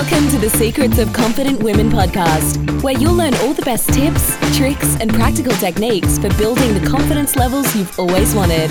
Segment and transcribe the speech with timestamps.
[0.00, 4.34] Welcome to the Secrets of Confident Women podcast, where you'll learn all the best tips,
[4.56, 8.70] tricks, and practical techniques for building the confidence levels you've always wanted.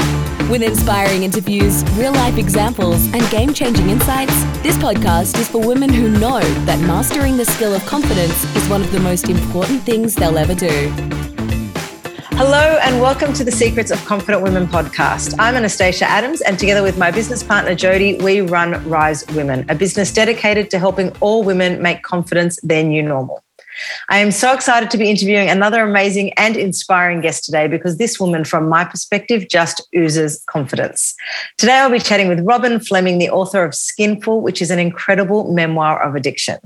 [0.50, 5.94] With inspiring interviews, real life examples, and game changing insights, this podcast is for women
[5.94, 10.16] who know that mastering the skill of confidence is one of the most important things
[10.16, 11.39] they'll ever do.
[12.42, 15.36] Hello, and welcome to the Secrets of Confident Women podcast.
[15.40, 19.76] I'm Anastasia Adams, and together with my business partner Jody, we run Rise Women, a
[19.76, 23.44] business dedicated to helping all women make confidence their new normal.
[24.08, 28.22] I am so excited to be interviewing another amazing and inspiring guest today because this
[28.22, 31.16] woman, from my perspective, just oozes confidence.
[31.58, 35.52] Today, I'll be chatting with Robin Fleming, the author of Skinful, which is an incredible
[35.52, 36.60] memoir of addiction.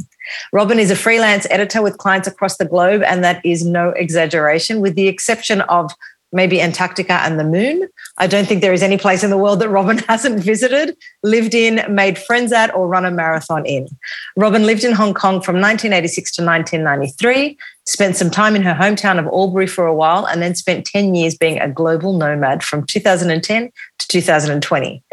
[0.52, 4.82] Robyn is a freelance editor with clients across the globe, and that is no exaggeration,
[4.82, 5.92] with the exception of
[6.34, 7.88] maybe Antarctica and the moon.
[8.18, 11.54] I don't think there is any place in the world that Robin hasn't visited, lived
[11.54, 13.88] in, made friends at, or run a marathon in.
[14.36, 19.20] Robin lived in Hong Kong from 1986 to 1993, spent some time in her hometown
[19.20, 22.86] of Albury for a while, and then spent 10 years being a global nomad from
[22.86, 25.04] 2010 to 2020.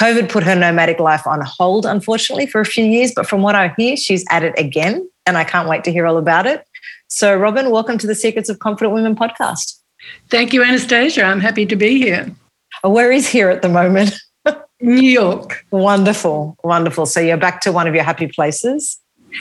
[0.00, 3.54] COVID put her nomadic life on hold, unfortunately, for a few years, but from what
[3.54, 6.66] I hear, she's at it again, and I can't wait to hear all about it.
[7.08, 9.78] So, Robin, welcome to the Secrets of Confident Women podcast.
[10.30, 11.24] Thank you, Anastasia.
[11.24, 12.34] I'm happy to be here.
[12.80, 14.14] Where is here at the moment?
[14.80, 15.66] New York.
[15.70, 17.04] Wonderful, wonderful.
[17.04, 18.98] So you're back to one of your happy places.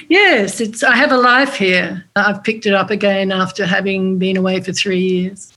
[0.09, 0.83] Yes, it's.
[0.83, 2.03] I have a life here.
[2.17, 5.53] I've picked it up again after having been away for three years.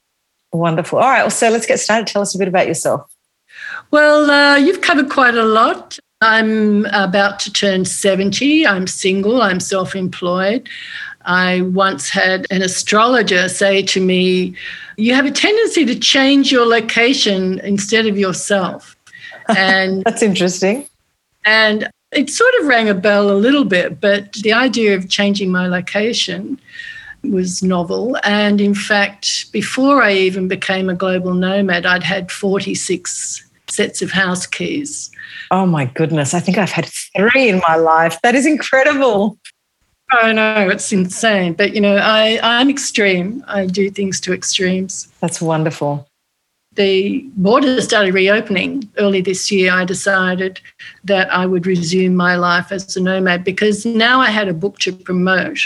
[0.53, 1.01] Wonderful.
[1.01, 1.23] All right.
[1.23, 2.07] Well, so let's get started.
[2.07, 3.13] Tell us a bit about yourself.
[3.91, 5.99] Well, uh, you've covered quite a lot.
[6.21, 8.67] I'm about to turn 70.
[8.67, 9.43] I'm single.
[9.43, 10.69] I'm self employed.
[11.25, 14.57] I once had an astrologer say to me,
[14.97, 18.97] You have a tendency to change your location instead of yourself.
[19.49, 20.87] And that's interesting.
[21.45, 25.51] And it sort of rang a bell a little bit, but the idea of changing
[25.51, 26.61] my location
[27.25, 28.17] was novel.
[28.25, 34.11] And in fact, before I even became a global nomad, I'd had 46 sets of
[34.11, 35.11] house keys.
[35.51, 36.35] Oh my goodness.
[36.35, 38.21] I think I've had three in my life.
[38.23, 39.39] That is incredible.
[40.13, 43.43] I know it's insane, but you know, I I'm extreme.
[43.49, 45.09] I do things to extremes.
[45.21, 46.07] That's wonderful.
[46.75, 49.73] The borders started reopening early this year.
[49.73, 50.61] I decided
[51.05, 54.79] that I would resume my life as a nomad because now I had a book
[54.81, 55.61] to promote,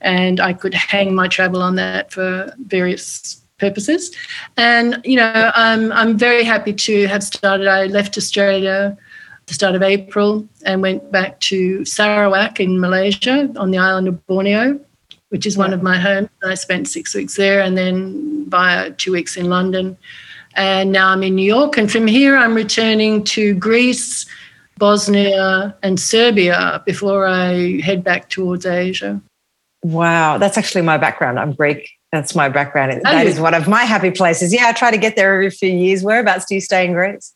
[0.00, 4.10] and I could hang my travel on that for various purposes.
[4.56, 7.68] And you know, I'm I'm very happy to have started.
[7.68, 8.98] I left Australia
[9.46, 14.26] the start of April and went back to Sarawak in Malaysia on the island of
[14.26, 14.80] Borneo,
[15.30, 16.28] which is one of my homes.
[16.44, 19.96] I spent six weeks there and then via two weeks in London.
[20.54, 21.78] And now I'm in New York.
[21.78, 24.26] And from here, I'm returning to Greece,
[24.78, 29.20] Bosnia, and Serbia before I head back towards Asia.
[29.82, 31.38] Wow, that's actually my background.
[31.38, 31.90] I'm Greek.
[32.12, 33.00] That's my background.
[33.04, 34.52] That is one of my happy places.
[34.52, 36.04] Yeah, I try to get there every few years.
[36.04, 37.34] Whereabouts do you stay in Greece?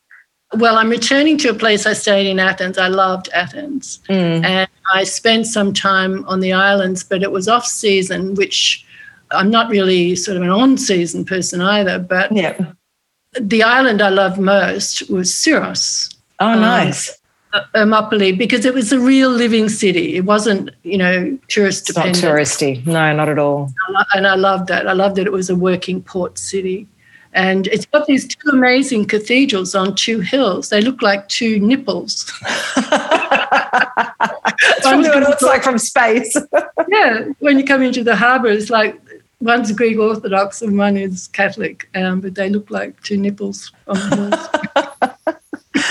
[0.55, 2.77] Well, I'm returning to a place I stayed in Athens.
[2.77, 4.01] I loved Athens.
[4.09, 4.45] Mm.
[4.45, 8.87] And I spent some time on the islands, but it was off season, which
[9.31, 11.99] I'm not really sort of an on season person either.
[11.99, 12.73] But yeah.
[13.33, 16.15] the island I loved most was Syros.
[16.39, 16.93] Oh, um,
[17.57, 17.67] nice.
[17.75, 20.17] Ermoupoli, because it was a real living city.
[20.17, 22.23] It wasn't, you know, tourist dependent.
[22.23, 22.87] not touristy.
[22.87, 23.73] No, not at all.
[24.15, 24.89] And I loved that.
[24.89, 26.87] I loved that it was a working port city.
[27.33, 30.71] And it's got these two amazing cathedrals on two hills.
[30.71, 32.33] They look like two nipples.
[34.83, 36.37] That's what it looks like from space.
[36.89, 39.01] yeah, when you come into the harbour, it's like
[39.41, 43.97] one's Greek Orthodox and one is Catholic, um, but they look like two nipples on
[43.97, 44.89] the hills.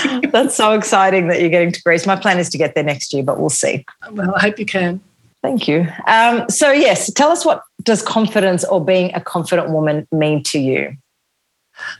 [0.30, 2.06] That's so exciting that you're getting to Greece.
[2.06, 3.84] My plan is to get there next year, but we'll see.
[4.10, 5.00] Well, I hope you can.
[5.42, 5.86] Thank you.
[6.06, 10.58] Um, so, yes, tell us what does confidence or being a confident woman mean to
[10.58, 10.96] you?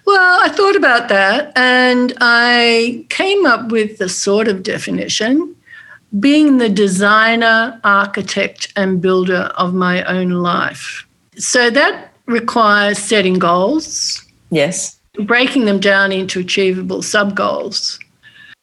[0.06, 5.54] Well, I thought about that and I came up with the sort of definition
[6.18, 11.06] being the designer, architect, and builder of my own life.
[11.36, 14.24] So that requires setting goals.
[14.50, 14.98] Yes.
[15.20, 17.98] Breaking them down into achievable sub goals.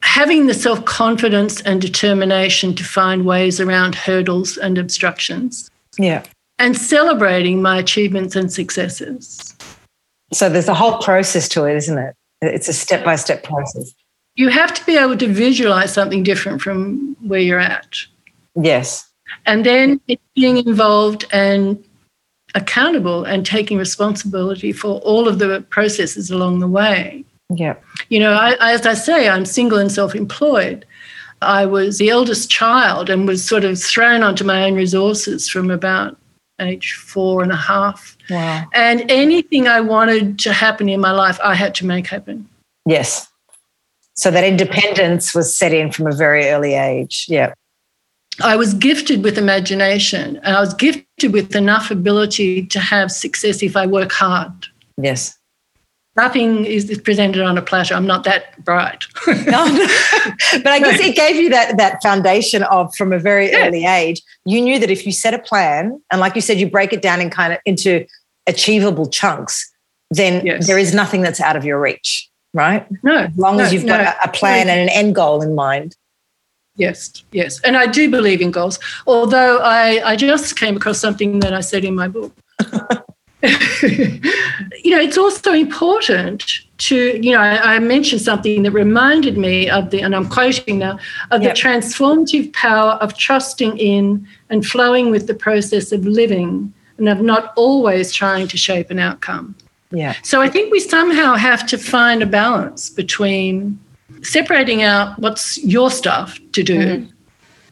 [0.01, 5.69] Having the self confidence and determination to find ways around hurdles and obstructions.
[5.97, 6.23] Yeah.
[6.59, 9.55] And celebrating my achievements and successes.
[10.31, 12.15] So there's a whole process to it, isn't it?
[12.41, 13.93] It's a step by step process.
[14.35, 17.97] You have to be able to visualize something different from where you're at.
[18.55, 19.09] Yes.
[19.45, 21.83] And then it's being involved and
[22.55, 27.23] accountable and taking responsibility for all of the processes along the way.
[27.49, 27.75] Yeah.
[28.09, 30.85] You know, I, as I say, I'm single and self employed.
[31.41, 35.69] I was the eldest child and was sort of thrown onto my own resources from
[35.69, 36.17] about
[36.61, 38.17] age four and a half.
[38.29, 38.65] Wow.
[38.73, 42.47] And anything I wanted to happen in my life, I had to make happen.
[42.85, 43.27] Yes.
[44.13, 47.25] So that independence was set in from a very early age.
[47.27, 47.53] Yeah.
[48.41, 53.61] I was gifted with imagination and I was gifted with enough ability to have success
[53.61, 54.51] if I work hard.
[54.97, 55.37] Yes.
[56.15, 57.95] Nothing is presented on a platter.
[57.95, 59.03] I'm not that bright.
[59.27, 59.87] no, no.
[60.53, 63.67] But I guess it gave you that that foundation of from a very Yeah.
[63.67, 64.21] early age.
[64.45, 67.01] You knew that if you set a plan and like you said, you break it
[67.01, 68.05] down in kind of into
[68.45, 69.71] achievable chunks,
[70.11, 70.67] then Yes.
[70.67, 72.85] there is nothing that's out of your reach, right?
[73.03, 75.55] No, As long no, as you've got a, a plan and an end goal in
[75.55, 75.95] mind.
[76.75, 77.59] Yes, yes.
[77.61, 81.61] And I do believe in goals, although I, I just came across something that I
[81.61, 82.33] said in my book.
[83.43, 89.69] you know, it's also important to, you know, I, I mentioned something that reminded me
[89.69, 90.97] of the, and I'm quoting now,
[91.29, 91.53] of Yep.
[91.55, 97.21] the transformative power of trusting in and flowing with the process of living and of
[97.21, 99.55] not always trying to shape an outcome.
[99.91, 100.15] Yeah.
[100.23, 103.79] So I think we somehow have to find a balance between
[104.21, 107.11] separating out what's your stuff to do mm-hmm.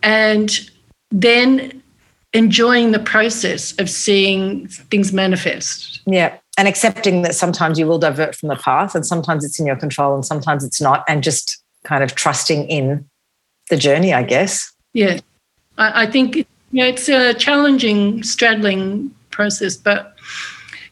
[0.04, 0.70] and
[1.12, 1.82] then
[2.34, 6.02] enjoying the process of seeing things manifest.
[6.06, 6.38] Yeah.
[6.58, 9.76] And accepting that sometimes you will divert from the path and sometimes it's in your
[9.76, 11.04] control and sometimes it's not.
[11.08, 13.10] And just kind of trusting in
[13.70, 14.72] the journey, I guess.
[14.94, 15.20] Yeah.
[15.78, 20.16] I, I think you know, it's a challenging, straddling process, but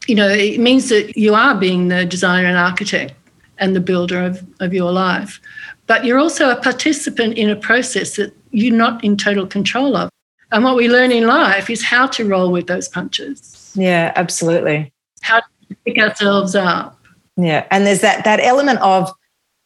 [0.06, 3.14] you know, it means that you are being the designer and architect
[3.60, 5.40] and the builder of, of your life.
[5.86, 10.10] But you're also a participant in a process that you're not in total control of.
[10.52, 14.92] And what we learn in life is how to roll with those punches, Yeah, absolutely.
[15.22, 16.98] how to pick ourselves up.
[17.36, 17.66] Yeah.
[17.70, 19.12] And there's that that element of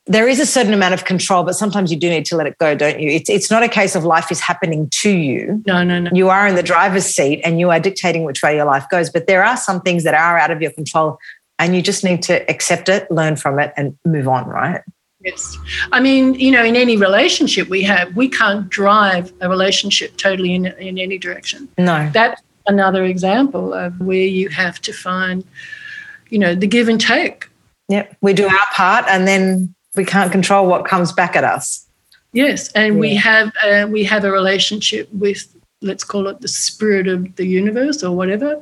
[0.06, 2.58] there is a certain amount of control, but sometimes you do need to let it
[2.58, 3.10] go, don't you?
[3.10, 5.62] It's it's not a case of life is happening to you.
[5.66, 6.10] No, no, no.
[6.12, 9.08] You are in the driver's seat and you are dictating which way your life goes.
[9.08, 11.18] But there are some things that are out of your control
[11.58, 14.82] and you just need to accept it, learn from it, and move on, right?
[15.20, 15.56] Yes.
[15.90, 20.54] I mean, you know, in any relationship we have, we can't drive a relationship totally
[20.54, 21.68] in, in any direction.
[21.78, 22.10] No.
[22.12, 25.44] That's another example of where you have to find,
[26.28, 27.48] you know, the give and take.
[27.88, 28.16] Yep.
[28.20, 31.86] We do our part and then we can't control what comes back at us.
[32.32, 35.54] Yes, and we have uh, we have a relationship with
[35.84, 38.60] let's call it the spirit of the universe or whatever,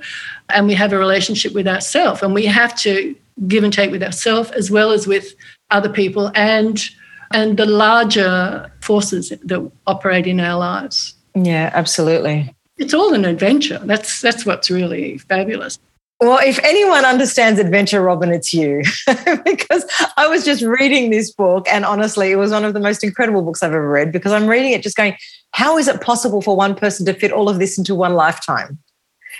[0.51, 3.15] and we have a relationship with ourselves, and we have to
[3.49, 5.35] give and take with ourselves as well as with
[5.71, 6.85] other people and
[7.33, 11.15] and the larger forces that operate in our lives.
[11.35, 12.55] Yeah, absolutely.
[12.77, 13.81] It's all an adventure.
[13.85, 15.79] That's that's what's really fabulous.
[16.23, 18.85] Well, if anyone understands adventure, Robin, it's you.
[19.45, 19.85] because
[20.17, 23.43] I was just reading this book, and honestly, it was one of the most incredible
[23.43, 25.17] books I've ever read because I'm reading it just going,
[25.51, 28.79] how is it possible for one person to fit all of this into one lifetime?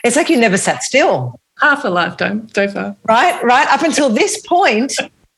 [0.03, 2.97] It's like you never sat still, Half a lifetime so far.
[3.05, 3.41] right?
[3.45, 3.69] Right?
[3.69, 4.93] Up until this point,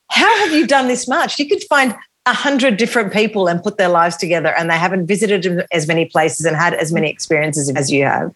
[0.09, 1.39] how have you done this much?
[1.39, 1.95] You could find
[2.25, 6.07] a hundred different people and put their lives together, and they haven't visited as many
[6.07, 8.35] places and had as many experiences as you have.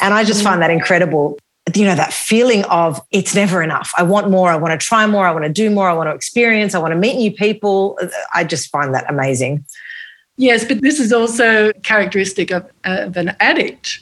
[0.00, 0.44] And I just mm.
[0.44, 1.38] find that incredible.
[1.74, 3.90] You know, that feeling of it's never enough.
[3.98, 4.50] I want more.
[4.50, 5.26] I want to try more.
[5.26, 5.88] I want to do more.
[5.88, 6.74] I want to experience.
[6.74, 7.98] I want to meet new people.
[8.32, 9.64] I just find that amazing.
[10.36, 14.00] Yes, but this is also characteristic of, of an addict.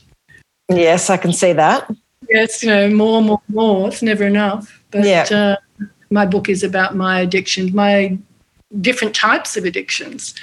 [0.68, 1.90] Yes, I can see that.
[2.28, 3.88] Yes, you know, more, more, more.
[3.88, 4.82] It's never enough.
[4.90, 5.22] But Yeah.
[5.30, 8.18] uh, my book is about my addictions, my
[8.80, 10.34] different types of addictions.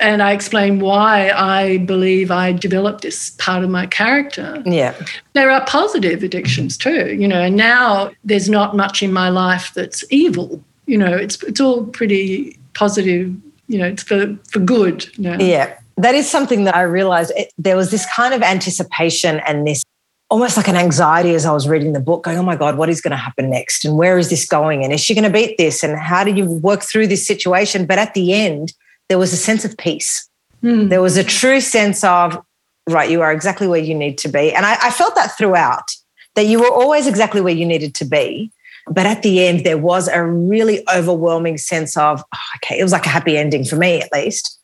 [0.00, 4.62] And I explain why I believe I developed this part of my character.
[4.64, 4.94] Yeah.
[5.34, 9.72] There are positive addictions too, you know, and now there's not much in my life
[9.74, 10.64] that's evil.
[10.86, 13.34] You know, it's it's all pretty positive,
[13.68, 15.38] you know, it's for, for good now.
[15.38, 15.76] Yeah.
[15.98, 19.84] That is something that I realized it, there was this kind of anticipation and this
[20.30, 22.88] almost like an anxiety as I was reading the book, going, oh my God, what
[22.88, 23.84] is going to happen next?
[23.84, 24.84] And where is this going?
[24.84, 25.82] And is she going to beat this?
[25.82, 27.84] And how do you work through this situation?
[27.84, 28.72] But at the end,
[29.10, 30.30] there was a sense of peace.
[30.60, 30.88] Hmm.
[30.88, 32.40] There was a true sense of,
[32.88, 34.52] right, you are exactly where you need to be.
[34.52, 35.90] And I, I felt that throughout,
[36.36, 38.52] that you were always exactly where you needed to be.
[38.86, 42.92] But at the end, there was a really overwhelming sense of, oh, okay, it was
[42.92, 44.60] like a happy ending for me at least.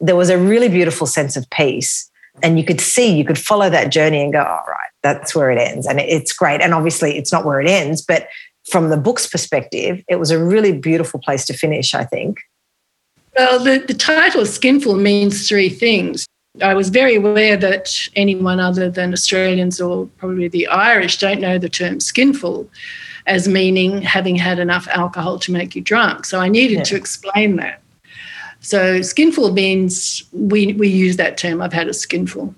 [0.00, 2.10] There was a really beautiful sense of peace.
[2.42, 5.50] And you could see, you could follow that journey and go, all right, that's where
[5.50, 5.86] it ends.
[5.86, 6.62] And it's great.
[6.62, 8.28] And obviously, it's not where it ends, but
[8.70, 12.38] from the book's perspective, it was a really beautiful place to finish, I think.
[13.36, 16.26] Well, the, the title Skinful means three things.
[16.60, 21.56] I was very aware that anyone other than Australians or probably the Irish don't know
[21.56, 22.68] the term skinful
[23.26, 26.26] as meaning having had enough alcohol to make you drunk.
[26.26, 26.84] So I needed Yeah.
[26.84, 27.80] to explain that.
[28.60, 31.62] So skinful means we, we use that term.
[31.62, 32.54] I've had a skinful.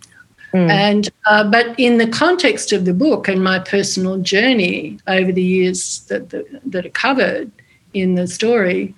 [0.53, 0.71] Mm.
[0.71, 5.43] And uh, but in the context of the book and my personal journey over the
[5.43, 7.51] years that that, that are covered
[7.93, 8.95] in the story,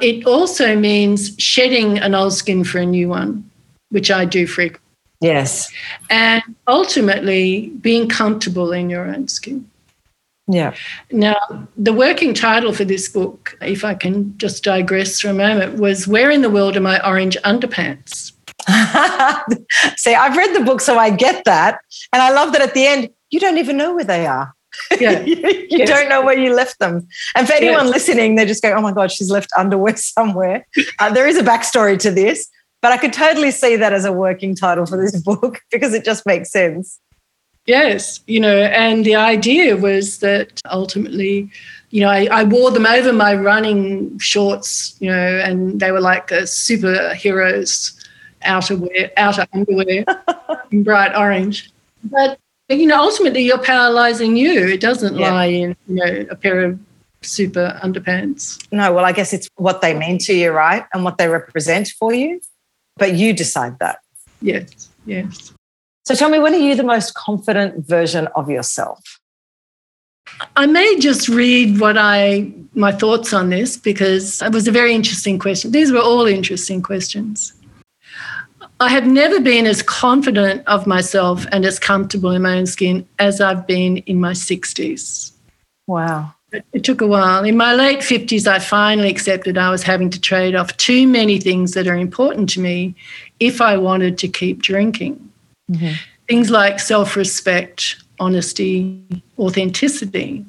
[0.00, 3.48] it also means shedding an old skin for a new one,
[3.90, 4.80] which I do frequently.
[5.20, 5.72] Yes.
[6.10, 9.68] And ultimately being comfortable in your own skin.
[10.48, 10.74] Yeah.
[11.12, 11.36] Now,
[11.76, 16.08] the working title for this book, if I can just digress for a moment, was
[16.08, 18.32] Where in the World Are My Orange Underpants?
[19.96, 21.78] See, I've read the book, so I get that.
[22.12, 24.54] And I love that at the end, you don't even know where they are.
[25.00, 25.20] Yeah.
[25.24, 25.88] you, you yes.
[25.88, 27.06] don't know where you left them.
[27.34, 27.94] And for anyone yes.
[27.94, 30.66] listening, they just go, oh my God, she's left underwear somewhere.
[30.98, 32.48] Uh, there is a backstory to this,
[32.80, 36.04] but I could totally see that as a working title for this book because it
[36.04, 36.98] just makes sense.
[37.64, 41.48] Yes, you know, and the idea was that ultimately,
[41.90, 46.00] you know, I, I, wore them over my running shorts, you know, and they were
[46.00, 47.94] like a superheroes
[48.44, 50.04] outerwear, outer underwear
[50.72, 51.70] in bright orange.
[52.02, 52.40] But
[52.78, 54.66] you know, ultimately, your power lies in you.
[54.66, 55.32] It doesn't yeah.
[55.32, 56.78] lie in you know a pair of
[57.22, 58.66] super underpants.
[58.72, 61.88] No, well, I guess it's what they mean to you, right, and what they represent
[61.98, 62.40] for you.
[62.96, 64.00] But you decide that.
[64.40, 64.90] Yes.
[65.06, 65.52] Yes.
[66.04, 69.20] So tell me, when are you the most confident version of yourself?
[70.56, 74.94] I may just read what I my thoughts on this because it was a very
[74.94, 75.70] interesting question.
[75.72, 77.52] These were all interesting questions.
[78.82, 83.06] I have never been as confident of myself and as comfortable in my own skin
[83.20, 85.30] as I've been in my 60s.
[85.86, 86.34] Wow.
[86.50, 87.44] It, it took a while.
[87.44, 91.38] In my late 50s, I finally accepted I was having to trade off too many
[91.38, 92.96] things that are important to me
[93.38, 95.30] if I wanted to keep drinking.
[95.70, 95.92] Mm-hmm.
[96.26, 99.00] Things like self respect, honesty,
[99.38, 100.44] authenticity.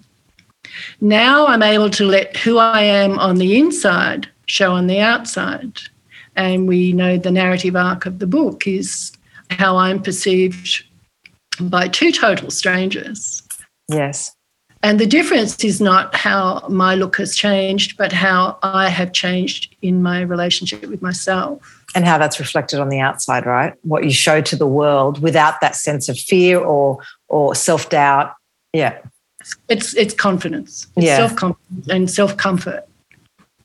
[1.02, 5.80] Now I'm able to let who I am on the inside show on the outside.
[6.36, 9.12] And we know the narrative arc of the book is
[9.50, 10.84] how I'm perceived
[11.60, 13.44] by two total strangers.
[13.88, 14.36] Yes.
[14.82, 19.74] And the difference is not how my look has changed, but how I have changed
[19.82, 23.74] in my relationship with myself and how that's reflected on the outside, right?
[23.84, 27.00] What you show to the world without that sense of fear or
[27.30, 28.34] or self doubt.
[28.74, 28.98] Yeah,
[29.70, 31.18] it's it's confidence, it's yeah.
[31.18, 32.86] self confidence and self comfort.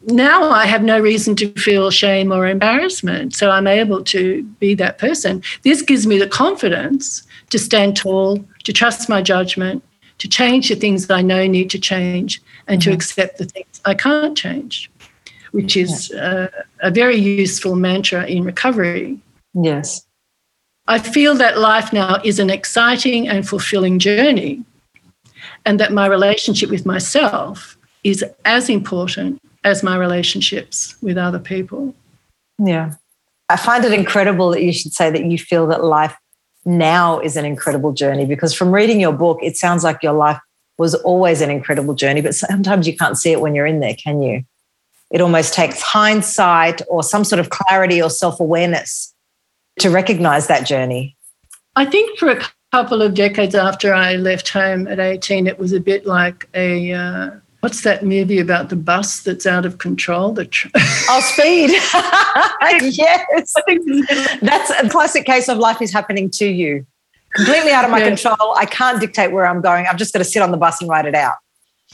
[0.09, 4.75] Now I have no reason to feel shame or embarrassment, so I'm able to be
[4.75, 5.43] that person.
[5.63, 9.85] This gives me the confidence to stand tall, to trust my judgment,
[10.19, 12.91] to change the things that I know need to change, and mm-hmm.
[12.91, 14.91] to accept the things I can't change
[15.53, 16.49] which is uh,
[16.81, 19.19] a very useful mantra in recovery.
[19.55, 20.07] Yes.
[20.87, 24.65] I feel that life now is an exciting and fulfilling journey,
[25.67, 31.95] and that my relationship with myself is as important as my relationships with other people.
[32.59, 32.95] Yeah.
[33.49, 36.17] I find it incredible that you should say that you feel that life
[36.65, 40.41] now is an incredible journey because from reading your book, it sounds like your life
[40.77, 43.95] was always an incredible journey, but sometimes you can't see it when you're in there,
[43.95, 44.45] can you?
[45.11, 49.15] It almost takes hindsight or some sort of clarity or self awareness
[49.81, 51.17] to recognize that journey.
[51.77, 55.73] I think for a couple of decades after I left home at 18, it was
[55.73, 56.93] a bit like a.
[56.93, 60.33] Uh, what's that movie about the bus that's out of control?
[60.33, 61.71] The tr- oh, speed.
[62.97, 63.55] yes.
[64.41, 66.87] That's a classic case of life is happening to you.
[67.35, 68.55] Completely out of my control.
[68.57, 69.87] I can't dictate where I'm going.
[69.87, 71.35] I'm just going to sit on the bus and write it out.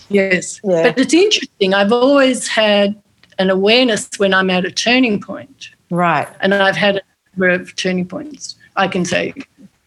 [0.09, 0.61] Yes.
[0.62, 0.85] Yeah.
[0.85, 1.75] But it's interesting.
[1.75, 3.00] I've always had
[3.38, 5.71] an awareness when I'm at a turning point.
[5.90, 6.28] Right.
[6.40, 7.02] And I've had a
[7.33, 8.56] number of turning points.
[8.76, 9.35] I can say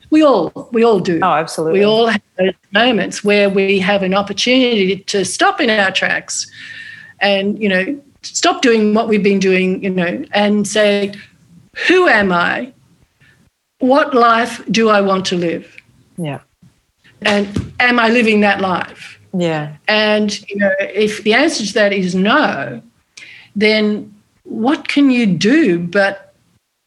[0.10, 1.20] we all we all do.
[1.22, 1.80] Oh, absolutely.
[1.80, 6.50] We all have those moments where we have an opportunity to stop in our tracks
[7.20, 11.14] and, you know, stop doing what we've been doing, you know, and say,
[11.88, 12.74] who am I?
[13.80, 15.76] What life do I want to live?
[16.18, 16.40] Yeah.
[17.22, 19.20] And am I living that life?
[19.34, 19.76] Yeah.
[19.88, 22.82] And you know, if the answer to that is no,
[23.56, 26.34] then what can you do but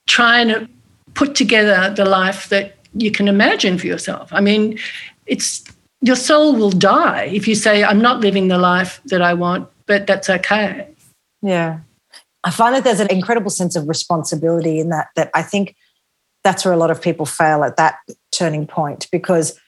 [0.06, 0.68] try and
[1.14, 4.32] put together the life that you can imagine for yourself?
[4.32, 4.78] I mean,
[5.26, 5.64] it's
[6.00, 9.68] your soul will die if you say, I'm not living the life that I want,
[9.86, 10.88] but that's okay.
[11.42, 11.80] Yeah.
[12.42, 15.76] I find that there's an incredible sense of responsibility in that, that I think
[16.42, 17.98] that's where a lot of people fail at that
[18.32, 19.60] turning point because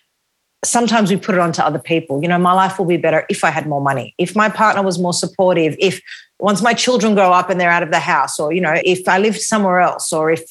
[0.65, 2.23] sometimes we put it onto other people.
[2.23, 4.83] You know, my life will be better if I had more money, if my partner
[4.83, 6.01] was more supportive, if
[6.41, 9.07] once my children grow up and they're out of the house, or, you know, if
[9.07, 10.43] I lived somewhere else, or if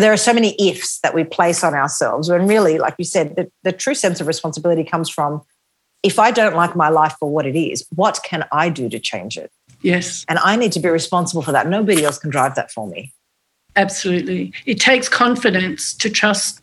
[0.00, 2.30] there are so many ifs that we place on ourselves.
[2.30, 5.42] When really, like you said, the, the true sense of responsibility comes from
[6.02, 8.98] if I don't like my life for what it is, what can I do to
[8.98, 9.52] change it?
[9.82, 10.24] Yes.
[10.28, 11.68] And I need to be responsible for that.
[11.68, 13.12] Nobody else can drive that for me.
[13.76, 14.52] Absolutely.
[14.66, 16.60] It takes confidence to trust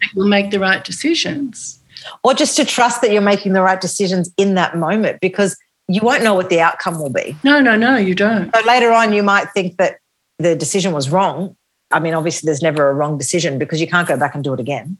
[0.00, 1.80] that you'll make the right decisions.
[2.22, 5.56] Or just to trust that you're making the right decisions in that moment because
[5.88, 7.36] you won't know what the outcome will be.
[7.42, 8.54] No, no, no, you don't.
[8.54, 9.98] So later on, you might think that
[10.38, 11.56] the decision was wrong.
[11.90, 14.52] I mean, obviously, there's never a wrong decision because you can't go back and do
[14.52, 14.98] it again.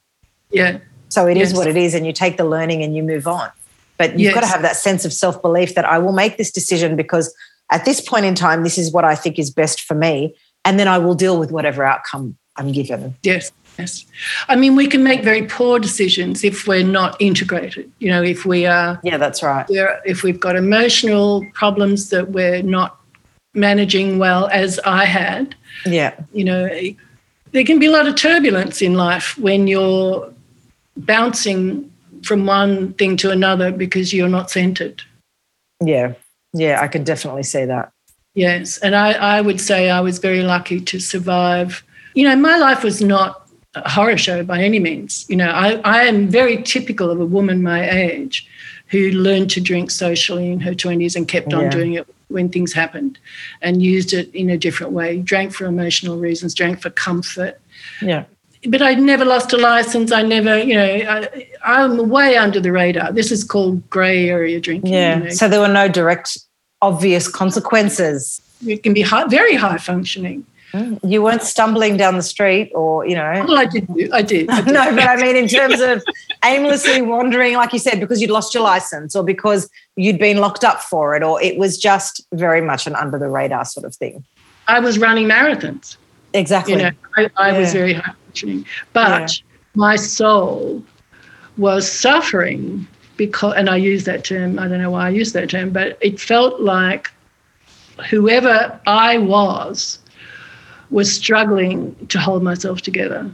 [0.50, 0.78] Yeah.
[1.08, 1.56] So it is Yes.
[1.58, 3.50] what it is, and you take the learning and you move on.
[3.98, 4.34] But you've Yes.
[4.34, 7.34] got to have that sense of self belief that I will make this decision because
[7.72, 10.34] at this point in time, this is what I think is best for me.
[10.64, 13.14] And then I will deal with whatever outcome I'm given.
[13.22, 13.50] Yes.
[13.78, 14.04] Yes.
[14.48, 17.90] I mean, we can make very poor decisions if we're not integrated.
[17.98, 19.66] You know, if we are, Yeah, that's right.
[19.68, 22.96] if we've got emotional problems that we're not
[23.56, 26.14] managing well, as I had, Yeah.
[26.32, 26.68] you know,
[27.52, 30.32] there can be a lot of turbulence in life when you're
[30.96, 31.90] bouncing
[32.22, 35.02] from one thing to another because you're not centered.
[35.84, 36.14] Yeah.
[36.52, 36.80] Yeah.
[36.80, 37.92] I can definitely see that.
[38.34, 38.78] Yes.
[38.78, 41.82] And I, I would say I was very lucky to survive.
[42.14, 45.26] You know, my life was not a horror show by any means.
[45.28, 48.46] You know, I, I am very typical of a woman my age
[48.88, 51.70] who learned to drink socially in her 20s and kept on Yeah.
[51.70, 53.18] doing it when things happened
[53.62, 55.18] and used it in a different way.
[55.20, 57.60] Drank for emotional reasons, drank for comfort.
[58.02, 58.24] Yeah.
[58.68, 60.10] But I never lost a license.
[60.10, 63.12] I never, you know, I, I'm way under the radar.
[63.12, 64.92] This is called grey area drinking.
[64.92, 65.18] Yeah.
[65.18, 65.30] You know.
[65.30, 66.38] So there were no direct,
[66.82, 68.40] obvious consequences.
[68.66, 70.44] it can be high, very high functioning.
[70.72, 70.98] Mm.
[71.08, 73.44] You weren't stumbling down the street or, you know.
[73.46, 73.88] Well, I did.
[74.12, 74.50] I did.
[74.50, 74.74] I did.
[74.74, 76.02] No, but I mean, in terms of
[76.44, 80.64] aimlessly wandering, like you said, because you'd lost your license or because you'd been locked
[80.64, 83.94] up for it, or it was just very much an under the radar sort of
[83.94, 84.24] thing.
[84.68, 85.96] I was running marathons.
[86.34, 86.74] Exactly.
[86.74, 89.40] You know, I, I was very high functioning, but
[89.74, 90.82] my soul
[91.56, 94.58] was suffering because, and I use that term.
[94.58, 97.10] I don't know why I use that term, but it felt like
[98.10, 99.98] whoever I was
[100.90, 103.30] was struggling to hold myself together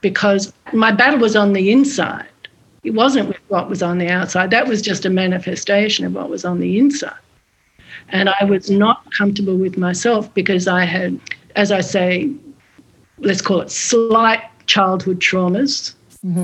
[0.00, 2.26] because my battle was on the inside.
[2.82, 4.50] It wasn't with what was on the outside.
[4.50, 7.16] That was just a manifestation of what was on the inside.
[8.10, 11.18] And I was not comfortable with myself because I had,
[11.56, 12.30] as I say,
[13.18, 15.93] let's call it slight childhood traumas,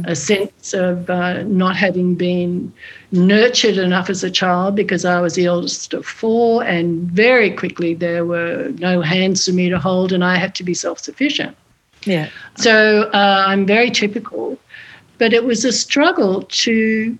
[0.04, 2.72] a sense of uh, not having been
[3.12, 7.94] nurtured enough as a child because I was the eldest of four, and very quickly
[7.94, 11.56] there were no hands for me to hold, and I had to be self sufficient.
[12.04, 12.28] yeah.
[12.56, 14.58] So uh, I'm very typical,
[15.16, 17.18] but it was a struggle to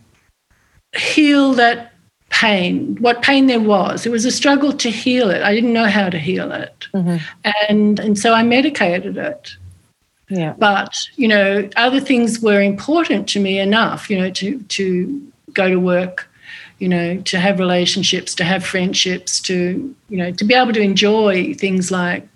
[0.96, 1.94] heal that
[2.28, 4.04] pain, what pain there was.
[4.04, 5.42] It was a struggle to heal it.
[5.42, 6.88] I didn't know how to heal it.
[7.68, 9.56] And, and so I medicated it.
[10.30, 10.54] Yeah.
[10.56, 15.68] But, you know, other things were important to me enough, you know, to, to go
[15.68, 16.30] to work,
[16.78, 20.80] you know, to have relationships, to have friendships, to, you know, to be able to
[20.80, 22.26] enjoy things like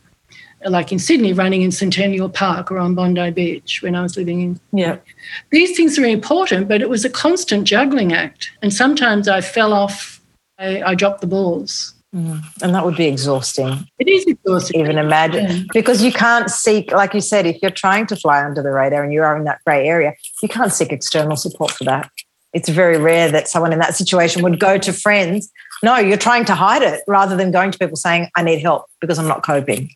[0.67, 4.41] like in Sydney, running in Centennial Park or on Bondi Beach when I was living
[4.41, 4.61] in.
[4.73, 4.97] Yeah.
[5.51, 8.51] These things were important, but it was a constant juggling act.
[8.63, 10.23] And sometimes I fell off,
[10.59, 11.94] I, I dropped the balls.
[12.15, 14.81] And that would be exhausting, It is exhausting.
[14.81, 15.63] even imagine, Yeah.
[15.73, 19.03] because you can't seek, like you said, if you're trying to fly under the radar
[19.03, 22.09] and you are in that grey area, you can't seek external support for that.
[22.53, 25.51] It's very rare that someone in that situation would go to friends.
[25.83, 28.87] No, you're trying to hide it rather than going to people saying, I need help
[29.01, 29.91] because I'm not coping.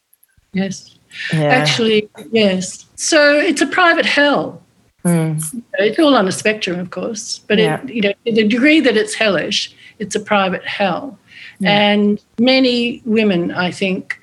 [0.53, 0.97] Yes.
[1.33, 1.43] Yeah.
[1.45, 2.85] Actually, yes.
[2.97, 4.61] So it's a private hell.
[5.05, 5.63] Mm.
[5.75, 7.81] It's all on a spectrum, of course, but Yeah.
[7.85, 11.17] it, you know, to the degree that it's hellish, it's a private hell.
[11.65, 14.21] And many women, I think,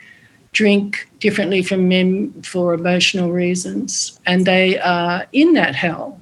[0.54, 6.22] drink differently from men for emotional reasons, and they are in that hell.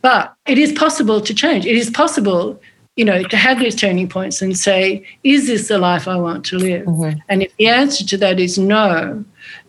[0.00, 1.66] But it is possible to change.
[1.66, 2.60] It is possible,
[2.96, 6.44] you know, to have these turning points and say, is this the life I want
[6.46, 6.86] to live?
[6.86, 7.18] Mm-hmm.
[7.28, 9.24] And if the answer to that is no,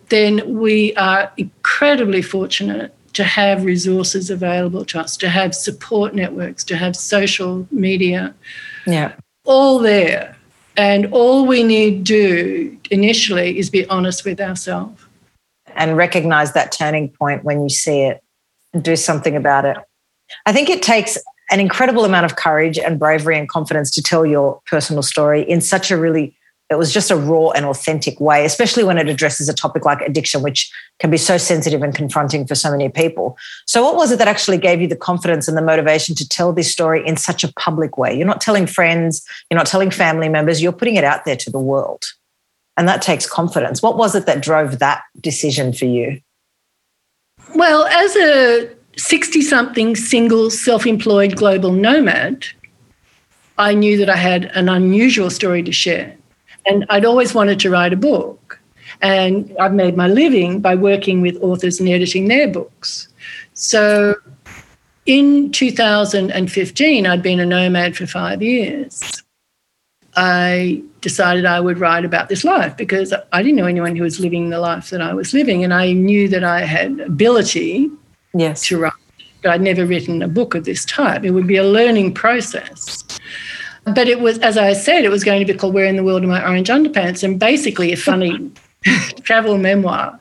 [0.10, 6.64] then we are incredibly fortunate to have resources available to us, to have support networks,
[6.66, 8.34] to have social media,
[8.86, 9.14] Yeah.
[9.46, 10.35] all there.
[10.78, 15.02] And all we need do initially is be honest with ourselves.
[15.76, 18.24] and recognize that turning point when you see it
[18.74, 19.78] and do something about it.
[20.46, 21.18] I think it takes
[21.52, 25.62] an incredible amount of courage and bravery and confidence to tell your personal story in
[25.62, 26.36] such a really
[26.70, 30.02] it was just a raw and authentic way, especially when it addresses a topic like
[30.02, 33.38] addiction, which can be so sensitive and confronting for so many people.
[33.68, 36.54] So, what was it that actually gave you the confidence and the motivation to tell
[36.54, 38.18] this story in such a public way?
[38.18, 41.52] You're not telling friends, you're not telling family members, you're putting it out there to
[41.52, 42.04] the world.
[42.78, 43.82] And that takes confidence.
[43.82, 46.20] What was it that drove that decision for you?
[47.54, 52.46] Well, as a 60 something single self employed global nomad,
[53.58, 56.18] I knew that I had an unusual story to share.
[56.66, 58.60] And I'd always wanted to write a book.
[59.02, 63.08] And I've made my living by working with authors and editing their books.
[63.54, 64.16] So
[65.06, 69.24] in 2015, I'd been a nomad for five years.
[70.16, 74.20] I decided I would write about this life because I didn't know anyone who was
[74.20, 75.64] living the life that I was living.
[75.64, 77.92] And I knew that I had ability
[78.34, 78.66] yes.
[78.68, 78.94] to write,
[79.42, 81.24] but I'd never written a book of this type.
[81.24, 83.04] It would be a learning process.
[83.86, 86.04] But it was, as I said, it was going to be called Where in the
[86.04, 87.24] World Are My Orange Underpants?
[87.24, 88.52] And basically a funny
[89.24, 90.20] travel memoir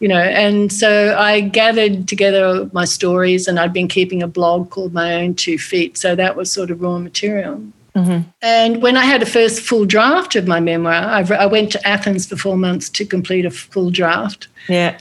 [0.00, 0.20] you know?
[0.20, 5.14] And so i gathered together my stories and i'd been keeping a blog called my
[5.14, 5.98] own two feet.
[5.98, 7.62] So that was sort of raw material.
[7.94, 8.22] Mm-hmm.
[8.40, 11.86] and when i had a first full draft of my memoir I, I, went to
[11.86, 14.48] athens for four months to complete a full draft.
[14.66, 14.96] Yeah.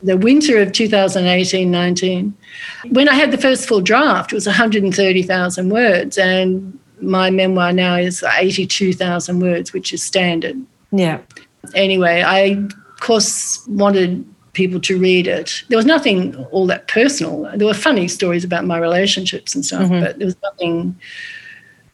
[0.00, 2.32] The winter of 2018-19
[2.90, 6.18] when i had the first full draft it was 130000 words.
[6.18, 10.56] And my memoir now is 82000 words which is standard
[10.92, 11.20] yeah
[11.74, 12.58] anyway i
[13.00, 15.62] of course, wanted people to read it.
[15.68, 17.50] There was nothing all that personal.
[17.56, 20.00] There were funny stories about my relationships and stuff, mm-hmm.
[20.00, 20.94] but there was nothing.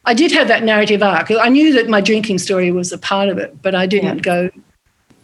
[0.05, 1.31] I did have that narrative arc.
[1.31, 4.23] I knew that my drinking story was a part of it, but I didn't yeah.
[4.23, 4.51] go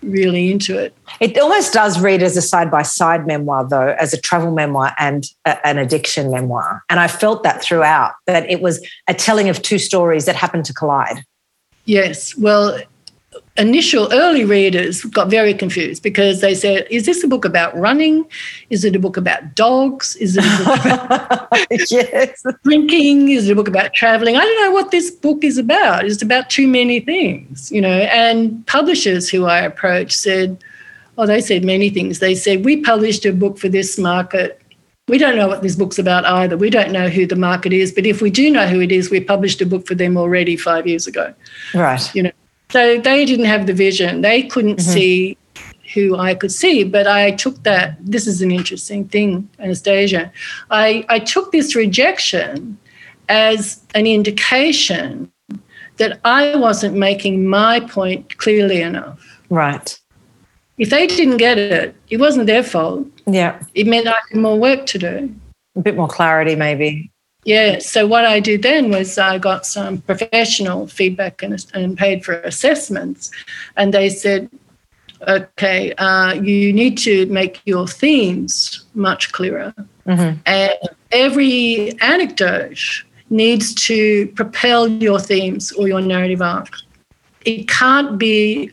[0.02, 0.94] really into it.
[1.20, 4.92] It almost does read as a side by side memoir, though, as a travel memoir
[4.98, 6.84] and a, an addiction memoir.
[6.90, 10.64] And I felt that throughout, that it was a telling of two stories that happened
[10.66, 11.24] to collide.
[11.84, 12.36] Yes.
[12.36, 12.80] Well,
[13.56, 18.24] initial early readers got very confused because they said, Is this a book about running?
[18.70, 20.16] Is it a book about dogs?
[20.16, 21.48] Is it a book about
[21.90, 22.42] yes.
[22.64, 23.28] drinking?
[23.30, 24.36] Is it a book about traveling?
[24.36, 26.04] I don't know what this book is about.
[26.04, 27.88] It's about too many things, you know.
[27.88, 30.62] And publishers who I approached said,
[31.18, 32.20] Oh, they said many things.
[32.20, 34.58] They said, We published a book for this market.
[35.08, 36.56] We don't know what this book's about either.
[36.56, 39.10] We don't know who the market is, but if we do know who it is,
[39.10, 41.34] we published a book for them already five years ago.
[41.74, 42.14] Right.
[42.14, 42.30] You know,
[42.72, 44.22] so they didn't have the vision.
[44.22, 44.92] They couldn't mm-hmm.
[44.92, 45.36] see
[45.94, 46.84] who I could see.
[46.84, 50.32] But I took that, this is an interesting thing, Anastasia.
[50.70, 52.78] I, I took this rejection
[53.28, 55.30] as an indication
[55.98, 59.20] that I wasn't making my point clearly enough.
[59.50, 59.98] Right.
[60.78, 63.06] If they didn't get it, it wasn't their fault.
[63.26, 63.62] Yeah.
[63.74, 65.34] It meant I had more work to do.
[65.76, 67.11] A bit more clarity, maybe.
[67.44, 67.78] Yeah.
[67.80, 72.34] So what I did then was I got some professional feedback and, and paid for
[72.42, 73.30] assessments,
[73.76, 74.48] and they said,
[75.26, 79.74] "Okay, uh, you need to make your themes much clearer,
[80.06, 80.38] mm-hmm.
[80.46, 80.74] and
[81.10, 86.68] every anecdote needs to propel your themes or your narrative arc.
[87.44, 88.70] It can't be."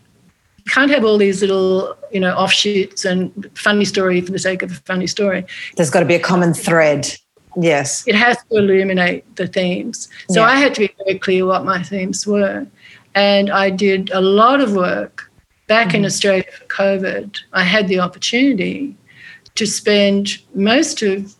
[0.67, 4.71] Can't have all these little, you know, offshoots and funny story for the sake of
[4.71, 5.43] a funny story.
[5.77, 7.12] There's got to be a common thread
[7.60, 8.08] Yes.
[8.08, 10.08] It has to illuminate the themes.
[10.30, 10.48] So yeah.
[10.48, 12.65] I had to be very clear what my themes were.
[13.15, 15.30] And I did a lot of work
[15.67, 15.98] back mm-hmm.
[15.98, 17.38] in Australia for COVID.
[17.54, 18.95] I had the opportunity
[19.56, 21.36] to spend most of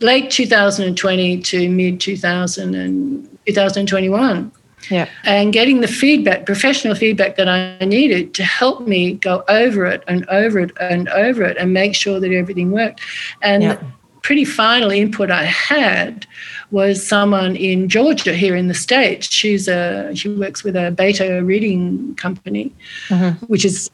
[0.00, 4.52] late 2020 to mid 2000 and 2021
[4.90, 5.08] yeah.
[5.24, 10.04] and getting the feedback, professional feedback that I needed to help me go over it
[10.06, 13.00] and over it and over it and make sure that everything worked.
[13.40, 13.82] And yeah
[14.26, 16.26] pretty final input I had
[16.72, 19.32] was someone in Georgia here in the States.
[19.32, 22.74] She's a she works with a beta reading company,
[23.06, 23.46] mm-hmm.
[23.46, 23.88] which is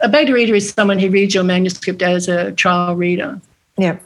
[0.00, 3.40] a beta reader is someone who reads your manuscript as a trial reader.
[3.78, 3.96] Yeah.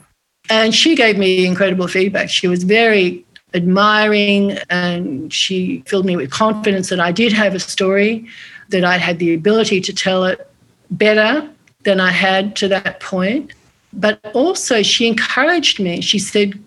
[0.49, 2.29] And she gave me incredible feedback.
[2.29, 7.59] She was very admiring and she filled me with confidence that I did have a
[7.59, 8.25] story,
[8.69, 10.49] that I had the ability to tell it
[10.91, 11.49] better
[11.83, 13.51] than I had to that point.
[13.97, 16.01] But also, she encouraged me.
[16.01, 16.63] She said,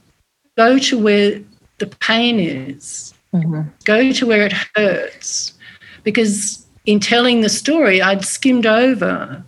[0.57, 1.41] go to where
[1.79, 3.63] the pain is, mm-hmm.
[3.85, 5.55] go to where it hurts.
[6.03, 9.45] Because in telling the story, I'd skimmed over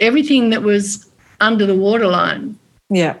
[0.00, 1.08] everything that was
[1.40, 2.58] under the waterline.
[2.88, 3.16] Yeah.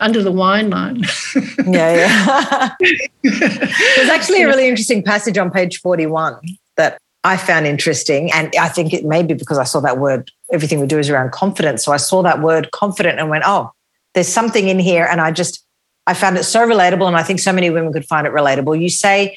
[0.00, 1.04] Under the wine line.
[1.66, 2.98] yeah, yeah.
[3.22, 6.38] There's actually a really interesting passage on page 41
[6.76, 8.32] that I found interesting.
[8.32, 11.10] And I think it may be because I saw that word, everything we do is
[11.10, 11.84] around confidence.
[11.84, 13.70] So I saw that word confident and went, oh,
[14.14, 15.04] there's something in here.
[15.04, 15.62] And I just,
[16.06, 17.06] I found it so relatable.
[17.06, 18.80] And I think so many women could find it relatable.
[18.80, 19.36] You say,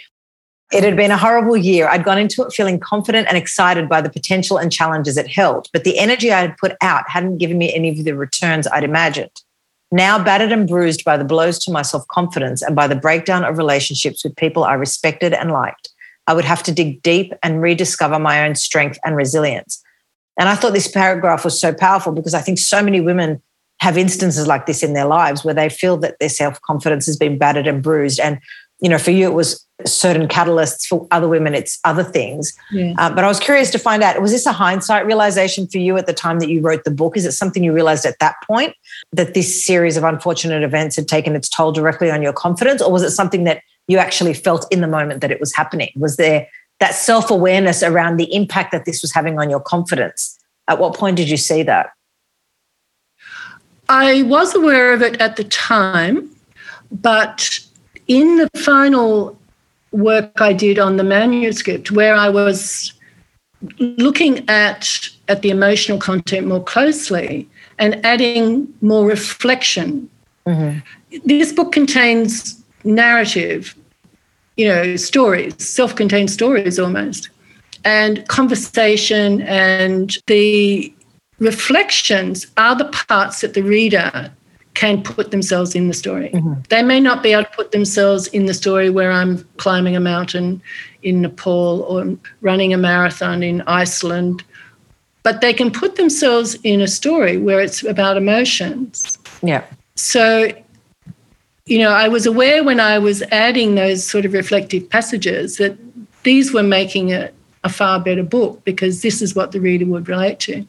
[0.71, 1.89] it had been a horrible year.
[1.89, 5.67] I'd gone into it feeling confident and excited by the potential and challenges it held,
[5.73, 8.85] but the energy I had put out hadn't given me any of the returns I'd
[8.85, 9.41] imagined.
[9.91, 13.43] Now battered and bruised by the blows to my self confidence and by the breakdown
[13.43, 15.89] of relationships with people I respected and liked,
[16.27, 19.81] I would have to dig deep and rediscover my own strength and resilience.
[20.39, 23.41] And I thought this paragraph was so powerful because I think so many women
[23.79, 27.17] have instances like this in their lives where they feel that their self confidence has
[27.17, 28.19] been battered and bruised.
[28.19, 28.39] And
[28.79, 30.87] you know, for you, it was certain catalysts.
[30.87, 32.53] For other women, it's other things.
[32.71, 32.93] Yeah.
[32.97, 35.97] Uh, but I was curious to find out was this a hindsight realization for you
[35.97, 37.15] at the time that you wrote the book?
[37.15, 38.75] Is it something you realized at that point
[39.11, 42.81] that this series of unfortunate events had taken its toll directly on your confidence?
[42.81, 45.91] Or was it something that you actually felt in the moment that it was happening?
[45.95, 46.47] Was there
[46.79, 50.39] that self awareness around the impact that this was having on your confidence?
[50.67, 51.91] At what point did you see that?
[53.89, 56.33] I was aware of it at the time,
[56.91, 57.59] but
[58.07, 59.37] in the final
[59.91, 62.93] work I did on the manuscript, where I was
[63.79, 70.09] looking at, at the emotional content more closely and adding more reflection,
[70.47, 70.79] mm-hmm.
[71.25, 73.75] this book contains narrative,
[74.57, 77.29] you know, stories, self contained stories almost,
[77.83, 80.93] and conversation and the
[81.39, 84.31] reflections are the parts that the reader
[84.73, 86.29] can put themselves in the story.
[86.29, 86.53] Mm-hmm.
[86.69, 89.99] They may not be able to put themselves in the story where I'm climbing a
[89.99, 90.61] mountain
[91.03, 94.43] in Nepal or running a marathon in Iceland,
[95.23, 99.17] but they can put themselves in a story where it's about emotions.
[99.43, 99.65] Yeah.
[99.95, 100.51] So,
[101.71, 105.77] you know, I was aware when I was adding those sort of reflective passages that
[106.23, 110.09] these were making it a far better book because this is what the reader would
[110.09, 110.65] relate to.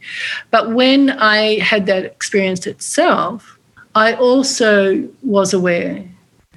[0.53, 3.59] But when I had that experience itself,
[3.97, 6.05] I also was aware.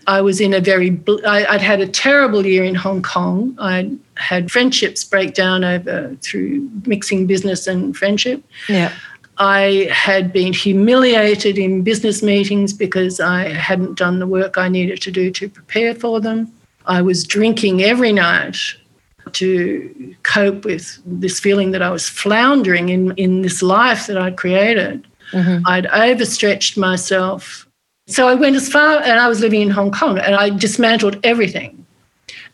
[0.05, 3.57] I was in a very, I, would had a terrible year in Hong Kong.
[3.59, 8.43] I had friendships break down over through mixing business and friendship.
[8.69, 8.93] Yeah.
[9.37, 15.01] I had been humiliated in business meetings because I hadn't done the work I needed
[15.01, 16.51] to do to prepare for them.
[16.85, 18.57] I was drinking every night
[19.33, 24.37] to cope with this feeling that I was floundering in, in this life that I'd
[24.37, 25.05] created.
[25.31, 25.67] Mm-hmm.
[25.67, 27.67] I'd overstretched myself.
[28.07, 31.19] So I went as far, and I was living in Hong Kong, and I dismantled
[31.23, 31.84] everything.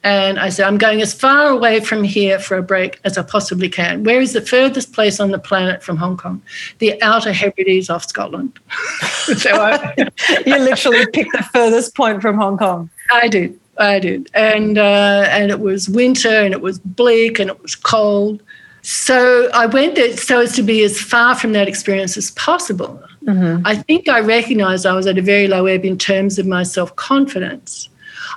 [0.04, 3.24] And I said, I'm going as far away from here for a break as I
[3.24, 4.04] possibly can.
[4.04, 6.42] Where is the furthest place on the planet from Hong Kong?
[6.80, 8.60] The Outer Hebrides off Scotland.
[9.38, 9.94] so I,
[10.46, 12.90] you literally picked the furthest point from Hong Kong.
[13.14, 13.60] I did.
[13.78, 17.74] I did, and uh, and it was winter, and it was bleak, and it was
[17.74, 18.44] cold.
[18.84, 23.02] So I went there so as to be as far from that experience as possible.
[23.26, 23.66] Mm-hmm.
[23.66, 26.64] I think I recognized I was at a very low ebb in terms of my
[26.64, 27.90] self confidence.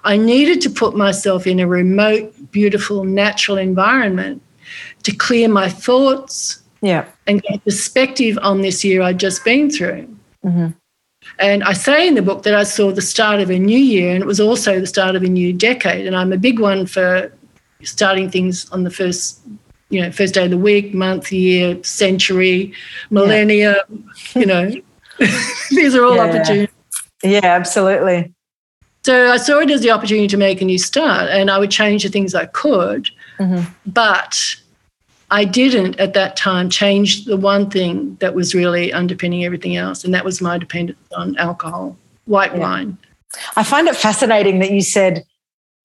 [0.05, 4.43] I needed to put myself in a remote, beautiful, natural environment
[5.03, 7.07] to clear my thoughts yeah.
[7.27, 10.15] and get perspective on this year I'd just been through.
[10.45, 10.69] Mm-hmm.
[11.39, 14.15] And I say in the book that I saw the start of a new year,
[14.15, 16.07] and it was also the start of a new decade.
[16.07, 17.33] And I'm a big one for
[17.83, 19.41] starting things on the first,
[19.89, 22.75] you know, first day of the week, month, year, century,
[23.09, 23.79] millennia.
[23.89, 24.41] Yeah.
[24.41, 24.71] You know,
[25.71, 26.25] these are all yeah.
[26.25, 26.75] opportunities.
[27.23, 28.34] Yeah, absolutely.
[29.05, 31.71] So I saw it as the opportunity to make a new start, and I would
[31.71, 33.11] change the things I could.
[33.39, 33.71] Mm-hmm.
[33.87, 34.57] But
[35.31, 40.05] I didn't at that time change the one thing that was really underpinning everything else,
[40.05, 42.61] and that was my dependence on alcohol, white yeah.
[42.61, 42.99] wine.
[43.57, 45.25] I find it fascinating that you said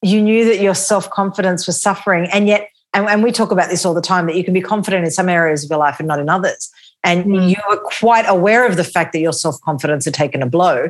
[0.02, 3.70] you knew that your self confidence was suffering, and yet, and, and, we talk about
[3.70, 6.00] this all the time, that you can be confident in some areas of your life
[6.00, 6.72] and not in others.
[7.04, 7.50] And mm.
[7.50, 10.90] you were quite aware of the fact that your self confidence had taken a blow.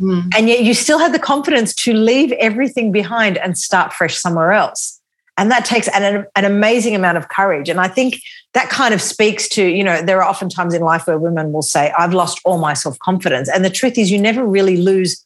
[0.00, 0.34] Mm.
[0.36, 4.52] And yet, you still had the confidence to leave everything behind and start fresh somewhere
[4.52, 5.00] else.
[5.38, 7.68] And that takes an, an amazing amount of courage.
[7.68, 8.20] And i think
[8.54, 11.52] that kind of speaks to you know there are often times in life where women
[11.52, 13.48] will say i've lost all my self-confidence.
[13.48, 15.22] And the truth is you never really lose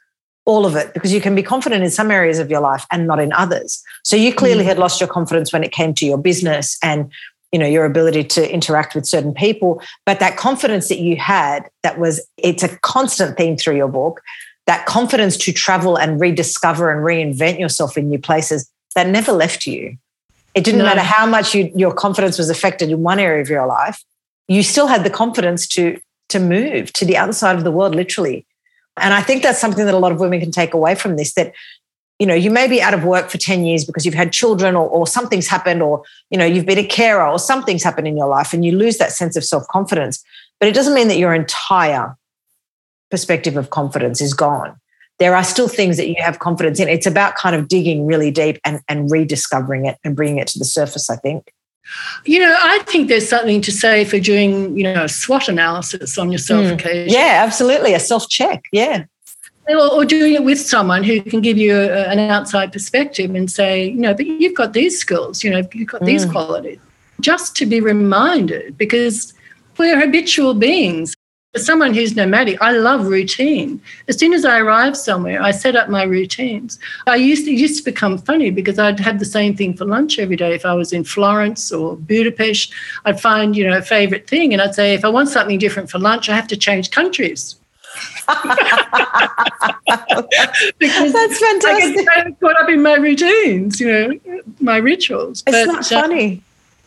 [0.46, 3.06] all of it because you can be confident in some areas of your life and
[3.06, 3.82] not in others.
[4.04, 4.68] So you clearly mm.
[4.68, 7.10] had lost your confidence when it came to your business and
[7.52, 9.82] you know your ability to interact with certain people.
[10.04, 14.22] But that confidence that you had that was it's a constant theme through your book
[14.66, 19.66] that confidence to travel and rediscover and reinvent yourself in new places that never left
[19.66, 19.96] you.
[20.54, 20.84] It didn't no.
[20.84, 24.02] matter how much you, your confidence was affected in one area of your life,
[24.48, 26.00] you still had the confidence to,
[26.30, 28.46] to move to the other side of the world, literally.
[28.96, 31.34] And I think that's something that a lot of women can take away from this
[31.34, 31.52] that,
[32.18, 34.74] you know, you may be out of work for 10 years because you've had children
[34.74, 38.16] or, or something's happened or, you know, you've been a carer or something's happened in
[38.16, 40.24] your life and you lose that sense of self confidence.
[40.58, 42.16] But it doesn't mean that your entire
[43.10, 44.76] perspective of confidence is gone
[45.18, 46.88] there are still things that you have confidence in.
[46.88, 50.58] It's about kind of digging really deep and, and rediscovering it and bringing it to
[50.58, 51.52] the surface, I think.
[52.24, 56.18] You know, I think there's something to say for doing, you know, a SWOT analysis
[56.18, 56.74] on yourself mm.
[56.74, 57.12] occasionally.
[57.12, 57.94] Yeah, absolutely.
[57.94, 58.64] A self check.
[58.72, 59.04] Yeah.
[59.68, 63.50] Or, or, doing it with someone who can give you a, an outside perspective and
[63.50, 66.06] say, you know, but you've got these skills, you know, you've got mm.
[66.06, 66.78] these qualities.
[67.20, 69.32] Just to be reminded, because
[69.76, 71.15] we're habitual beings
[71.56, 73.80] Someone who's nomadic, I love routine.
[74.08, 76.78] As soon as I arrive somewhere, I set up my routines.
[77.06, 79.84] I used to, it used to become funny because I'd have the same thing for
[79.84, 80.54] lunch every day.
[80.54, 82.72] If I was in Florence or Budapest,
[83.04, 84.52] I'd find, you know, a favorite thing.
[84.52, 87.56] And I'd say, if I want something different for lunch, I have to change countries.
[90.78, 92.08] because That's fantastic.
[92.10, 95.42] I get caught up in my routines, you know, my rituals.
[95.46, 96.42] It's but, not funny.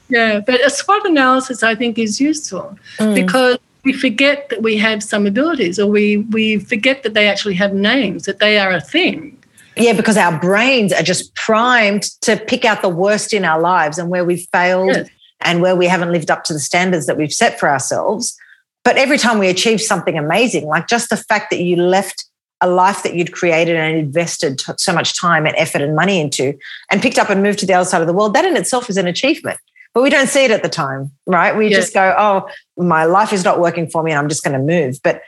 [0.10, 3.16] yeah, but a SWOT analysis, I think, is useful mm.
[3.16, 7.56] because we forget that we have some abilities, or we we forget that they actually
[7.56, 9.38] have names, that they are a thing.
[9.76, 13.98] Yeah, because our brains are just primed to pick out the worst in our lives
[13.98, 15.10] and where we've failed yes.
[15.42, 18.38] and where we haven't lived up to the standards that we've set for ourselves.
[18.84, 22.26] But every time we achieve something amazing, like just the fact that you left
[22.62, 26.58] a life that you'd created and invested so much time and effort and money into
[26.92, 28.90] and picked up and moved to the other side of the world, that in itself
[28.90, 29.58] is an achievement.
[30.00, 31.58] But we don't see it at the time, right?
[31.58, 31.76] We yeah.
[31.76, 34.66] just go, oh, my life is not working for me and I'm just going to
[34.66, 34.98] move.
[35.04, 35.22] But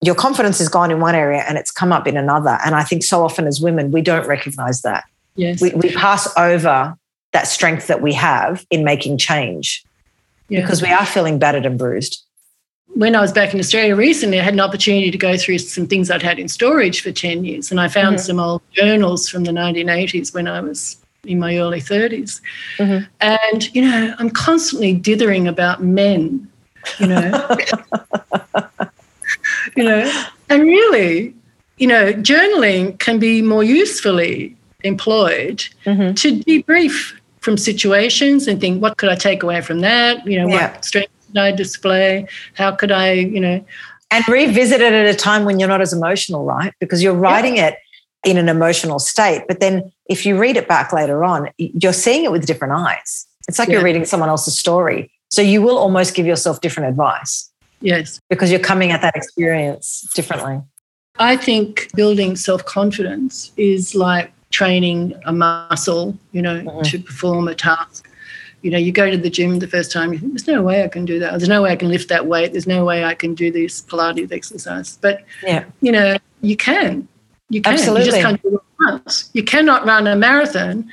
[0.00, 2.58] your confidence has gone in one area and it's come up in another.
[2.64, 5.04] And I think so often as women, we don't recognize that.
[5.36, 5.62] Yes.
[5.62, 6.96] We, we pass over
[7.30, 9.84] that strength that we have in making change
[10.48, 10.62] yeah.
[10.62, 12.24] because we are feeling battered and bruised
[12.94, 15.86] when I was back in Australia recently, I had an opportunity to go through some
[15.86, 17.70] things I'd had in storage for 10 years.
[17.70, 18.24] And I found mm-hmm.
[18.24, 20.96] some old journals from the 1980s when I was
[21.28, 22.40] in my early 30s.
[22.78, 23.04] Mm-hmm.
[23.20, 26.50] And, you know, I'm constantly dithering about men,
[26.98, 27.56] you know.
[29.76, 31.34] you know, and really,
[31.76, 36.14] you know, journaling can be more usefully employed mm-hmm.
[36.14, 40.26] to debrief from situations and think, what could I take away from that?
[40.26, 40.72] You know, yeah.
[40.72, 42.26] what strengths did I display?
[42.54, 43.64] How could I, you know?
[44.10, 46.72] And revisit it at a time when you're not as emotional, right?
[46.80, 47.68] Because you're writing yeah.
[47.68, 47.78] it
[48.24, 49.44] in an emotional state.
[49.48, 53.26] But then if you read it back later on, you're seeing it with different eyes.
[53.48, 53.74] It's like yeah.
[53.74, 55.10] you're reading someone else's story.
[55.30, 57.50] So you will almost give yourself different advice.
[57.80, 58.20] Yes.
[58.28, 60.60] Because you're coming at that experience differently.
[61.18, 66.82] I think building self confidence is like training a muscle, you know, mm-hmm.
[66.82, 68.08] to perform a task
[68.62, 70.82] you know, you go to the gym the first time, you think, there's no way
[70.82, 71.30] I can do that.
[71.30, 72.52] There's no way I can lift that weight.
[72.52, 74.98] There's no way I can do this Pilates exercise.
[75.00, 75.64] But, yeah.
[75.80, 77.06] you know, you can.
[77.50, 77.74] You can.
[77.74, 78.06] Absolutely.
[78.06, 79.30] You just can't do it once.
[79.32, 80.90] You cannot run a marathon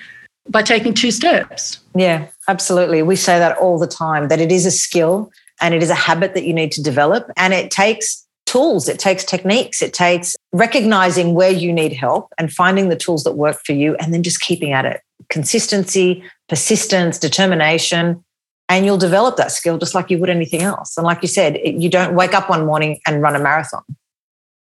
[0.49, 1.79] by taking two steps.
[1.95, 3.01] Yeah, absolutely.
[3.01, 5.95] We say that all the time that it is a skill and it is a
[5.95, 7.31] habit that you need to develop.
[7.37, 12.51] And it takes tools, it takes techniques, it takes recognizing where you need help and
[12.51, 15.01] finding the tools that work for you and then just keeping at it.
[15.29, 18.23] Consistency, persistence, determination,
[18.69, 20.97] and you'll develop that skill just like you would anything else.
[20.97, 23.83] And like you said, you don't wake up one morning and run a marathon.
[23.89, 23.95] It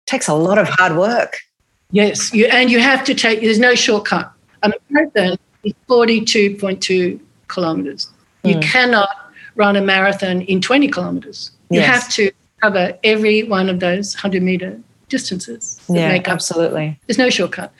[0.06, 1.38] takes a lot of hard work.
[1.92, 3.40] Yes, you, and you have to take.
[3.40, 4.32] There's no shortcut.
[4.62, 8.08] A marathon is 42.2 kilometers.
[8.44, 8.62] You mm.
[8.62, 9.08] cannot
[9.54, 11.52] run a marathon in 20 kilometers.
[11.70, 11.86] You yes.
[11.86, 15.80] have to cover every one of those 100 meter distances.
[15.88, 16.98] Yeah, absolutely.
[17.06, 17.72] There's no shortcut.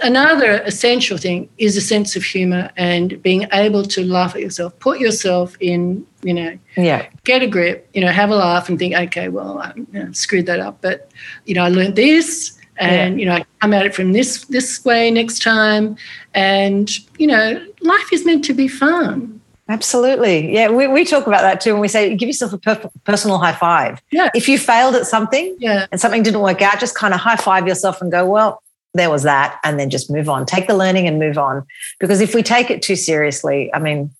[0.00, 4.78] Another essential thing is a sense of humor and being able to laugh at yourself.
[4.78, 7.08] Put yourself in, you know, yeah.
[7.24, 10.12] get a grip, you know, have a laugh and think, okay, well, I you know,
[10.12, 11.10] screwed that up, but
[11.46, 13.20] you know, I learned this, and yeah.
[13.20, 15.96] you know, I come at it from this this way next time,
[16.34, 19.40] and you know, life is meant to be fun.
[19.70, 20.50] Absolutely.
[20.52, 21.72] Yeah, we, we talk about that too.
[21.72, 24.00] And we say, give yourself a per- personal high five.
[24.10, 24.30] Yeah.
[24.34, 25.86] If you failed at something yeah.
[25.92, 28.62] and something didn't work out, just kind of high five yourself and go, well,
[28.94, 29.60] there was that.
[29.62, 30.46] And then just move on.
[30.46, 31.66] Take the learning and move on.
[32.00, 34.10] Because if we take it too seriously, I mean,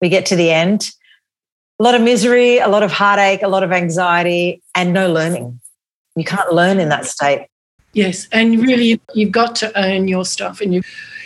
[0.00, 0.90] we get to the end,
[1.78, 5.60] a lot of misery, a lot of heartache, a lot of anxiety, and no learning.
[6.16, 7.48] You can't learn in that state.
[7.92, 8.28] Yes.
[8.32, 10.82] And really, you've got to own your stuff and you,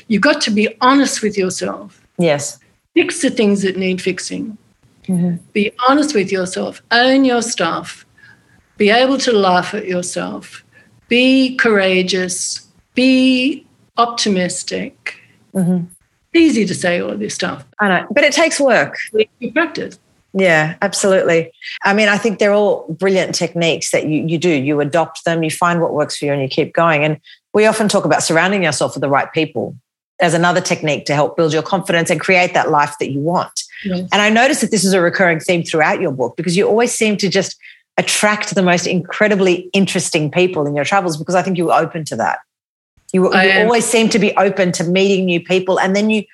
[0.08, 2.00] you've got to be honest with yourself.
[2.18, 2.58] Yes
[2.94, 4.56] fix the things that need fixing.
[5.04, 5.36] Mm-hmm.
[5.52, 8.06] Be honest with yourself, own your stuff,
[8.78, 10.64] be able to laugh at yourself,
[11.08, 13.66] be courageous, be
[13.98, 15.20] optimistic.
[15.52, 15.86] Mm-hmm.
[16.34, 17.64] Easy to say all of this stuff.
[17.80, 18.96] I know, but it takes work.
[19.38, 19.98] You practice.
[20.34, 21.52] Yeah, absolutely.
[21.84, 24.50] I mean, I think they're all brilliant techniques that you, you do.
[24.50, 27.04] You adopt them, you find what works for you, and you keep going.
[27.04, 27.20] And
[27.52, 29.76] we often talk about surrounding yourself with the right people
[30.20, 33.62] as another technique to help build your confidence and create that life that you want.
[33.84, 34.08] Yes.
[34.12, 36.92] And I noticed that this is a recurring theme throughout your book because you always
[36.92, 37.56] seem to just
[37.96, 42.04] attract the most incredibly interesting people in your travels because I think you were open
[42.06, 42.40] to that.
[43.12, 46.24] You, you always seem to be open to meeting new people and then you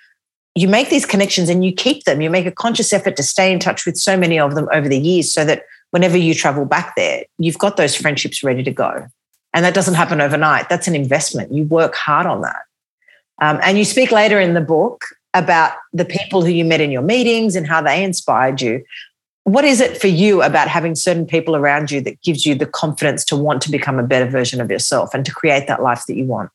[0.54, 2.20] you make these connections and you keep them.
[2.20, 4.88] You make a conscious effort to stay in touch with so many of them over
[4.88, 8.70] the years so that whenever you travel back there, you've got those friendships ready to
[8.70, 9.06] go.
[9.54, 10.68] And that doesn't happen overnight.
[10.68, 11.52] That's an investment.
[11.52, 12.62] You work hard on that.
[13.40, 16.90] Um, and you speak later in the book about the people who you met in
[16.90, 18.84] your meetings and how they inspired you.
[19.44, 22.66] what is it for you about having certain people around you that gives you the
[22.66, 26.04] confidence to want to become a better version of yourself and to create that life
[26.06, 26.50] that you want?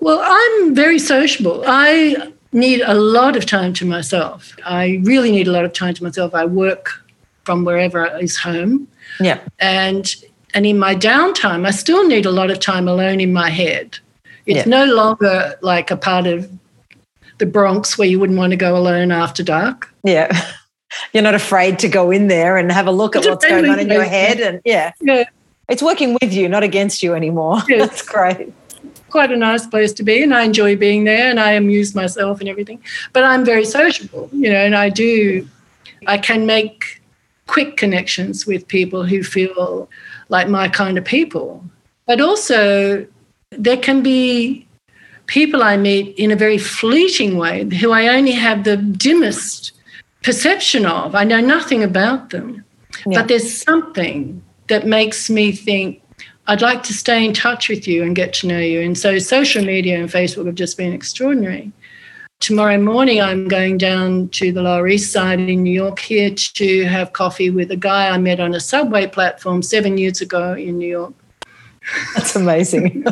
[0.00, 1.64] Well, I'm very sociable.
[1.66, 4.54] I need a lot of time to myself.
[4.64, 6.34] I really need a lot of time to myself.
[6.34, 7.04] I work
[7.44, 8.86] from wherever is home.
[9.20, 9.40] Yeah.
[9.58, 10.14] And
[10.54, 13.98] and in my downtime, I still need a lot of time alone in my head.
[14.46, 14.64] It's Yeah.
[14.66, 16.50] no longer like a part of
[17.38, 19.92] the Bronx where you wouldn't want to go alone after dark.
[20.04, 20.28] Yeah.
[21.12, 23.68] You're not afraid to go in there and have a look at It's what's going
[23.68, 24.40] on in your head.
[24.40, 25.24] And yeah, Yeah,
[25.68, 27.58] it's working with you, not against you anymore.
[27.68, 27.88] Yes.
[27.88, 28.52] That's great.
[29.10, 32.40] Quite a nice place to be, and I enjoy being there, and I amuse myself
[32.40, 32.82] and everything.
[33.12, 35.46] But I'm very sociable, you know, and I do.
[36.06, 37.00] I can make
[37.46, 39.88] quick connections with people who feel
[40.28, 41.64] like my kind of people.
[42.06, 43.06] But also,
[43.50, 44.66] there can be
[45.26, 49.72] people I meet in a very fleeting way who I only have the dimmest
[50.22, 51.14] perception of.
[51.14, 52.64] I know nothing about them,
[53.06, 53.20] Yeah.
[53.20, 56.00] but there's something that makes me think
[56.48, 58.80] I'd like to stay in touch with you and get to know you.
[58.80, 61.70] And so social media and Facebook have just been extraordinary.
[62.40, 66.84] Tomorrow morning, I'm going down to the Lower East Side in New York here to
[66.84, 70.78] have coffee with a guy I met on a subway platform seven years ago in
[70.78, 71.12] New York.
[72.14, 73.04] That's amazing.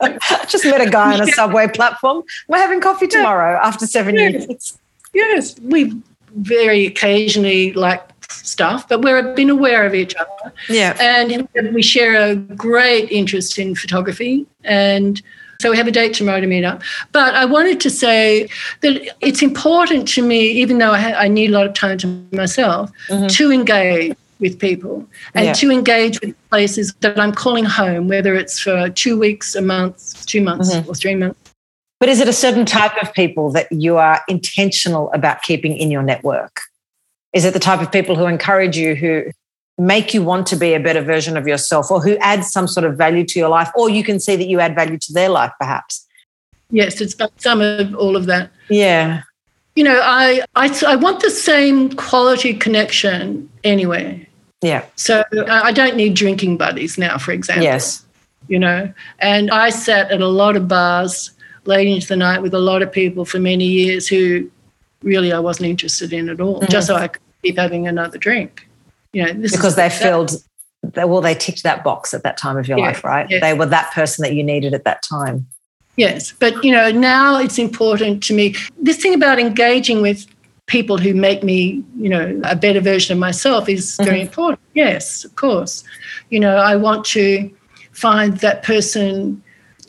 [0.00, 2.22] I just met a guy on a subway platform.
[2.46, 4.28] We're having coffee tomorrow after seven Yeah.
[4.28, 4.78] years.
[5.14, 6.00] Yes, we
[6.36, 10.52] very occasionally like stuff, but we've been aware of each other.
[10.68, 10.96] Yeah.
[11.00, 14.46] And we share a great interest in photography.
[14.64, 15.20] And
[15.60, 16.82] so we have a date tomorrow to meet up.
[17.12, 18.48] But I wanted to say
[18.82, 21.98] that it's important to me, even though I, ha- I need a lot of time
[21.98, 23.26] to myself, mm-hmm.
[23.26, 25.04] to engage with people
[25.34, 25.52] and Yeah.
[25.54, 30.24] to engage with places that I'm calling home, whether it's for two weeks, a month,
[30.26, 30.88] two months, mm-hmm.
[30.88, 31.40] or three months.
[31.98, 35.90] But is it a certain type of people that you are intentional about keeping in
[35.90, 36.60] your network?
[37.32, 39.24] Is it the type of people who encourage you, who
[39.76, 42.84] make you want to be a better version of yourself, or who add some sort
[42.84, 45.28] of value to your life, or you can see that you add value to their
[45.28, 46.06] life, perhaps?
[46.70, 48.50] Yes, it's about some of all of that.
[48.68, 49.22] Yeah.
[49.76, 54.26] You know, I, I, I want the same quality connection anywhere.
[54.60, 54.84] Yeah.
[54.96, 57.62] So I don't need drinking buddies now, for example.
[57.62, 58.04] Yes.
[58.48, 61.30] You know, and I sat at a lot of bars
[61.64, 64.50] late into the night with a lot of people for many years who
[65.02, 67.04] really I wasn't interested in at all, just so mm-hmm.
[67.04, 68.68] I could keep having another drink.
[69.12, 70.32] You know, Because they filled,
[70.94, 73.28] well, they ticked that box at that time of your Yeah, life, right?
[73.30, 73.40] yeah.
[73.40, 75.46] They were that person that you needed at that time.
[75.96, 78.54] Yes, but you know, now it's important to me.
[78.80, 80.26] This thing about engaging with
[80.66, 84.04] people who make me, you know, a better version of myself is mm-hmm.
[84.04, 84.60] very important.
[84.74, 85.82] Yes, of course.
[86.30, 87.50] You know, I want to
[87.92, 89.42] find that person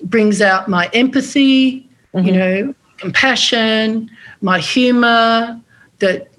[0.03, 2.35] brings out my empathy, you mm-hmm.
[2.35, 4.09] know, compassion,
[4.41, 5.59] my humor,
[5.99, 6.29] that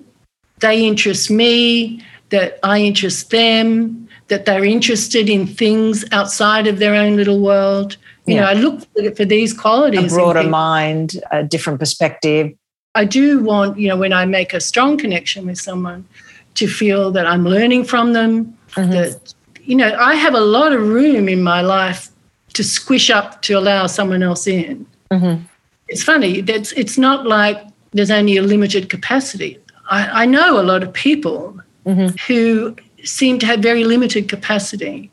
[0.61, 6.95] they interest me, that I interest them, that they're interested in things outside of their
[6.95, 7.97] own little world.
[8.27, 8.87] You know, I look
[9.17, 10.13] for, these qualities.
[10.13, 12.53] A broader mind, a different perspective.
[12.95, 16.07] I do want, you know, when I make a strong connection with someone,
[16.55, 18.57] to feel that I'm learning from them.
[18.73, 18.91] Mm-hmm.
[18.93, 22.11] That, you know, I have a lot of room in my life
[22.53, 24.87] to squish up to allow someone else in.
[25.11, 25.43] Mm-hmm.
[25.89, 26.41] It's funny.
[26.41, 29.59] That's it's not like there's only a limited capacity.
[29.91, 32.17] I, I know a lot of people mm-hmm.
[32.27, 35.11] who seem to have very limited capacity.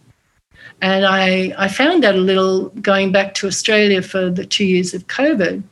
[0.81, 4.93] And I, I found that a little going back to Australia for the two years
[4.93, 5.63] of COVID.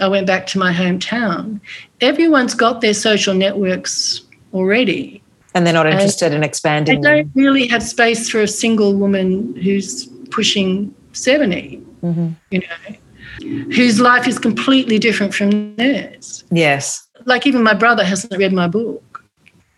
[0.00, 1.60] I went back to my hometown.
[2.00, 4.22] Everyone's got their social networks
[4.54, 5.22] already.
[5.54, 7.00] And they're not And interested in expanding.
[7.00, 12.28] They don't really have space for a single woman who's pushing 70, mm-hmm.
[12.50, 12.96] you know,
[13.40, 16.44] whose life is completely different from theirs.
[16.50, 17.06] Yes.
[17.24, 19.24] Like even my brother hasn't read my book.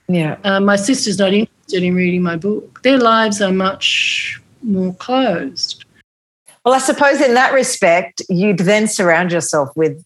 [0.09, 0.37] Yeah.
[0.45, 2.83] Uh, my sister's not interested in reading my book.
[2.83, 5.85] Their lives are much more closed.
[6.65, 10.03] Well, I suppose in that respect, you'd then surround yourself with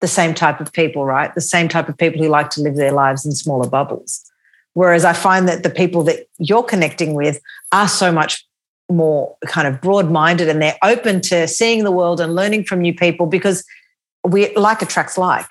[0.00, 1.32] the same type of people, right?
[1.34, 4.24] The same type of people who like to live their lives in smaller bubbles.
[4.72, 7.40] Whereas I find that the people that you're connecting with
[7.72, 8.46] are so much
[8.90, 12.80] more kind of broad minded and they're open to seeing the world and learning from
[12.80, 13.64] new people because
[14.24, 15.50] we like attracts like.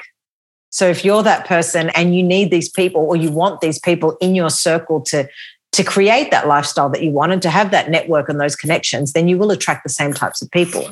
[0.70, 4.18] So if you're that person and you need these people or you want these people
[4.22, 5.28] in your circle to
[5.72, 9.14] to create that lifestyle that you want and to have that network and those connections,
[9.14, 10.90] then you will attract the same types of people.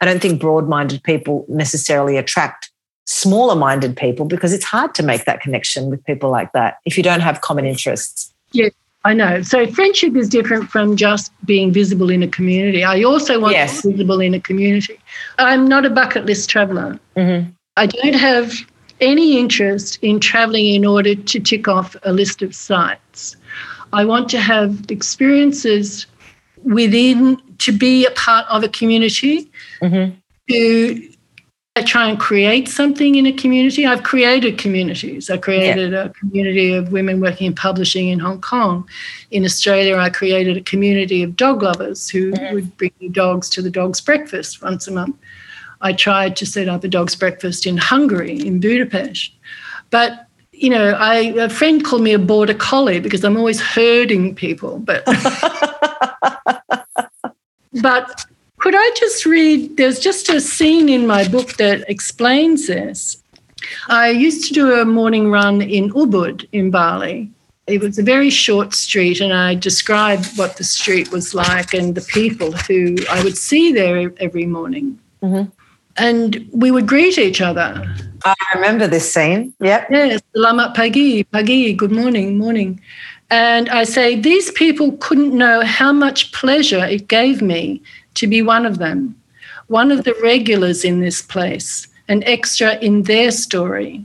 [0.00, 2.70] I don't think broad minded people necessarily attract
[3.06, 6.96] smaller minded people because it's hard to make that connection with people like that if
[6.96, 8.32] you don't have common interests.
[8.52, 8.70] Yeah,
[9.04, 9.42] I know.
[9.42, 12.84] So friendship is different from just being visible in a community.
[12.84, 13.82] I also want Yes.
[13.82, 14.98] to be visible in a community.
[15.38, 16.98] I'm not a bucket list traveler.
[17.16, 17.50] Mm-hmm.
[17.76, 18.54] I don't have
[19.00, 23.36] any interest in traveling in order to tick off a list of sites.
[23.92, 26.06] I want to have experiences
[26.62, 29.50] within to be a part of a community,
[29.82, 30.14] mm-hmm.
[30.50, 31.13] to
[31.82, 33.84] try and create something in a community.
[33.84, 35.28] I've created communities.
[35.28, 36.04] I created yeah.
[36.04, 38.88] a community of women working in publishing in Hong Kong.
[39.32, 42.54] In Australia, I created a community of dog lovers who mm-hmm.
[42.54, 45.16] would bring dogs to the dog's breakfast once a month.
[45.80, 49.32] I tried to set up a dog's breakfast in Hungary, in Budapest.
[49.90, 54.36] But you know, I a friend called me a border collie because I'm always herding
[54.36, 54.78] people.
[54.78, 55.04] But
[57.82, 58.24] but
[58.64, 59.76] could I just read?
[59.76, 63.22] There's just a scene in my book that explains this.
[63.90, 67.30] I used to do a morning run in Ubud in Bali.
[67.66, 71.94] It was a very short street, and I described what the street was like and
[71.94, 74.98] the people who I would see there every morning.
[75.22, 75.50] Mm-hmm.
[75.98, 77.68] And we would greet each other.
[78.24, 79.52] I remember this scene.
[79.60, 79.88] Yep.
[79.90, 80.22] Yes.
[80.34, 82.80] Selamat pagi, pagi, good morning, morning.
[83.28, 87.82] And I say, these people couldn't know how much pleasure it gave me
[88.14, 89.20] to be one of them,
[89.66, 94.04] one of the regulars in this place, an extra in their story,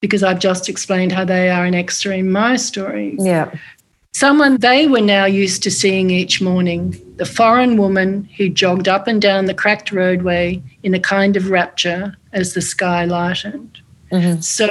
[0.00, 3.16] because I've just explained how they are an extra in my story.
[3.18, 3.52] Yeah.
[4.12, 9.06] Someone they were now used to seeing each morning, the foreign woman who jogged up
[9.06, 13.80] and down the cracked roadway in a kind of rapture as the sky lightened.
[14.10, 14.40] Mm-hmm.
[14.40, 14.68] So,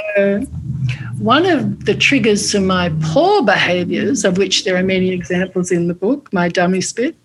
[1.18, 5.88] one of the triggers for my poor behaviors, of which there are many examples in
[5.88, 7.16] the book, my dummy spit,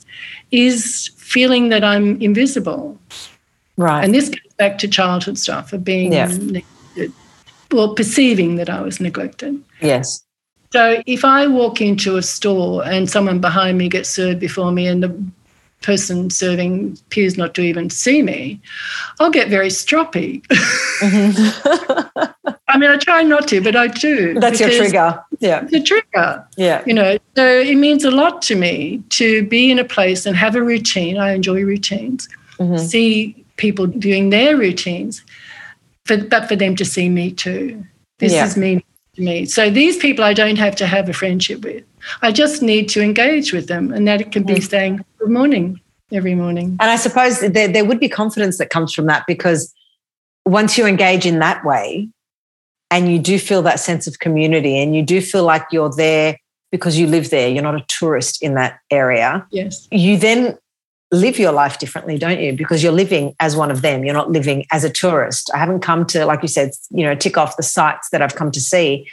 [0.51, 2.97] is feeling that I'm invisible.
[3.75, 4.01] Right.
[4.01, 6.27] And this goes back to childhood stuff of being yeah.
[6.27, 7.11] neglected,
[7.73, 9.61] well, perceiving that I was neglected.
[9.81, 10.23] Yes.
[10.71, 14.87] So if I walk into a store and someone behind me gets served before me
[14.87, 15.09] and the
[15.85, 18.59] person serving appears not to even see me,
[19.19, 20.41] I'll get very stroppy.
[20.47, 22.51] Mm-hmm.
[22.67, 24.33] I mean, I try not to, but I do.
[24.39, 25.23] That's your trigger.
[25.39, 25.63] Yeah.
[25.63, 26.45] The trigger.
[26.57, 26.83] Yeah.
[26.85, 30.35] You know, so it means a lot to me to be in a place and
[30.35, 31.17] have a routine.
[31.17, 32.27] I enjoy routines.
[32.57, 32.77] Mm-hmm.
[32.77, 35.23] See people doing their routines,
[36.05, 37.85] for, but for them to see me too.
[38.17, 38.45] This yeah.
[38.45, 38.83] is me
[39.15, 39.45] to me.
[39.45, 41.83] So these people I don't have to have a friendship with.
[42.21, 44.69] I just need to engage with them, and that it can be mm.
[44.69, 45.79] saying good morning
[46.11, 46.77] every morning.
[46.79, 49.73] And I suppose there, there would be confidence that comes from that because
[50.45, 52.09] once you engage in that way,
[52.91, 56.37] and you do feel that sense of community, and you do feel like you're there
[56.71, 59.45] because you live there, you're not a tourist in that area.
[59.51, 59.87] Yes.
[59.91, 60.57] You then
[61.11, 62.53] live your life differently, don't you?
[62.53, 64.03] Because you're living as one of them.
[64.03, 65.49] You're not living as a tourist.
[65.53, 68.35] I haven't come to, like you said, you know, tick off the sites that I've
[68.35, 69.07] come to see.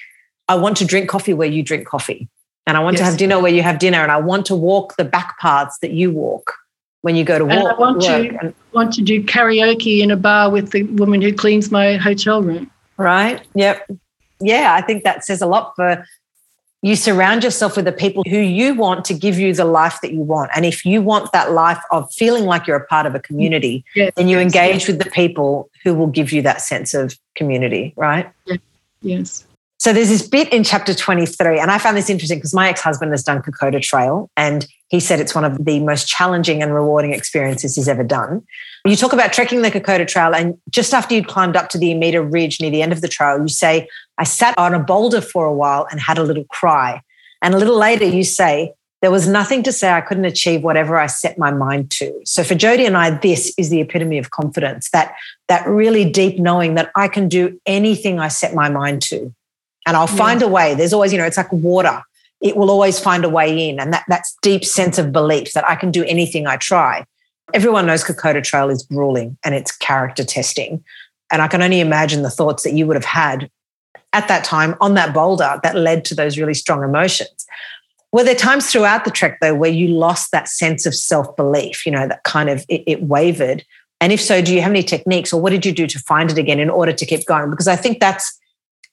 [0.49, 2.29] I want to drink coffee where you drink coffee.
[2.67, 3.01] And I want yes.
[3.01, 4.03] to have dinner where you have dinner.
[4.03, 6.55] And I want to walk the back paths that you walk
[7.01, 7.55] when you go to walk.
[7.55, 11.21] And I want to and, want to do karaoke in a bar with the woman
[11.21, 12.71] who cleans my hotel room.
[12.97, 13.43] Right.
[13.55, 13.91] Yep.
[14.41, 16.05] Yeah, I think that says a lot for
[16.83, 20.13] you surround yourself with the people who you want to give you the life that
[20.13, 20.51] you want.
[20.55, 23.85] And if you want that life of feeling like you're a part of a community,
[23.95, 24.89] yes, then you yes, engage yes.
[24.89, 28.29] with the people who will give you that sense of community, right?
[29.01, 29.47] Yes.
[29.83, 33.11] So there's this bit in chapter 23, and I found this interesting because my ex-husband
[33.11, 37.13] has done Kokoda Trail, and he said it's one of the most challenging and rewarding
[37.13, 38.47] experiences he's ever done.
[38.85, 41.93] You talk about trekking the Kokoda Trail, and just after you'd climbed up to the
[41.93, 45.21] Imita Ridge near the end of the trail, you say, I sat on a boulder
[45.21, 47.03] for a while and had a little cry.
[47.43, 50.97] And a little later, you say, there was nothing to say I couldn't achieve whatever
[50.97, 52.21] I set my mind to.
[52.25, 55.17] So for Jody and I, this is the epitome of confidence, that,
[55.49, 59.35] that really deep knowing that I can do anything I set my mind to
[59.87, 60.47] and I'll find yeah.
[60.47, 60.75] a way.
[60.75, 62.03] There's always, you know, it's like water.
[62.41, 63.81] It will always find a way in.
[63.81, 67.05] And that that's deep sense of belief that I can do anything I try.
[67.55, 70.83] Everyone knows Kokoda Trail is grueling and it's character testing.
[71.31, 73.51] And I can only imagine the thoughts that you would have had
[74.13, 77.47] at that time on that boulder that led to those really strong emotions.
[78.13, 81.93] Were there times throughout the trek though where you lost that sense of self-belief, you
[81.93, 83.65] know, that kind of it, it wavered?
[84.01, 86.31] And if so, do you have any techniques or what did you do to find
[86.31, 87.51] it again in order to keep going?
[87.51, 88.39] Because I think that's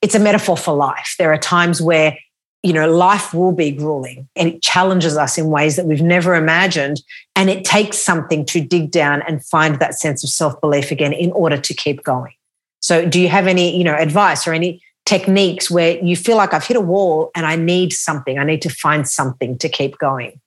[0.02, 1.16] it's a metaphor for life.
[1.18, 2.18] There are times where,
[2.64, 6.36] you know, life will be grueling and it challenges us in ways that we've never
[6.36, 7.02] imagined.
[7.36, 11.14] And it takes something to dig down and find that sense of self belief again
[11.14, 12.34] in order to keep going.
[12.82, 16.54] So, do you have any, you know, advice or any techniques where you feel like
[16.54, 18.40] I've hit a wall and I need something?
[18.40, 20.40] I need to find something to keep going.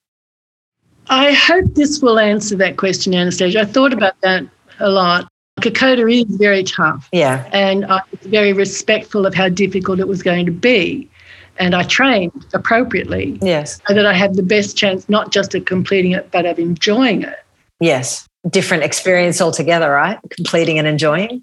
[1.09, 3.61] I hope this will answer that question, Anastasia.
[3.61, 4.45] I thought about that
[4.79, 5.32] a lot.
[5.63, 7.09] Kokoda is very tough.
[7.13, 7.49] Yeah.
[7.53, 11.09] And I was very respectful of how difficult it was going to be.
[11.59, 13.39] And I trained appropriately.
[13.43, 13.81] Yes.
[13.87, 17.23] So that I had the best chance, not just of completing it, but of enjoying
[17.23, 17.39] it.
[17.81, 18.27] Yes.
[18.51, 20.19] Different experience altogether, right?
[20.31, 21.43] Completing and enjoying.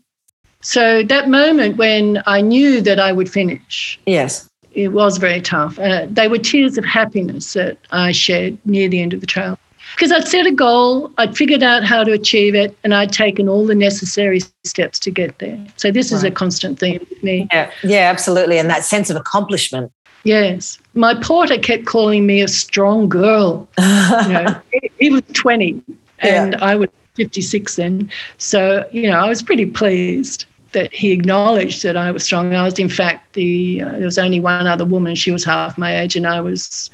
[0.62, 4.50] So that moment when I knew that I would finish, Yes.
[4.74, 5.80] it was very tough.
[5.80, 9.58] Uh, they were tears of happiness that I shed near the end of the trail.
[10.00, 13.50] Because I'd set a goal, I'd figured out how to achieve it, and I'd taken
[13.50, 15.60] all the necessary steps to get there.
[15.76, 17.50] So this is a constant theme with me.
[17.52, 17.70] Yeah.
[17.84, 18.60] Yeah, absolutely.
[18.60, 19.92] And that sense of accomplishment.
[20.24, 20.80] Yes.
[20.94, 23.68] My porter kept calling me a strong girl.
[23.78, 25.82] You know, he- he was 20
[26.20, 28.10] and I was 56 then.
[28.38, 32.56] So, you know, I was pretty pleased that he acknowledged that I was strong.
[32.56, 35.16] I was, in fact, the uh, there was only one other woman.
[35.16, 36.90] She was half my age, and I was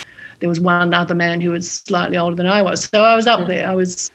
[0.46, 2.86] there was one other man who was slightly older than I was.
[2.86, 3.48] So I was up mm.
[3.48, 3.68] there.
[3.68, 4.12] I was,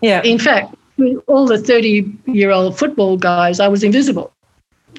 [0.00, 0.22] Yeah.
[0.22, 4.32] in fact, with all the 30 year old football guys, I was invisible.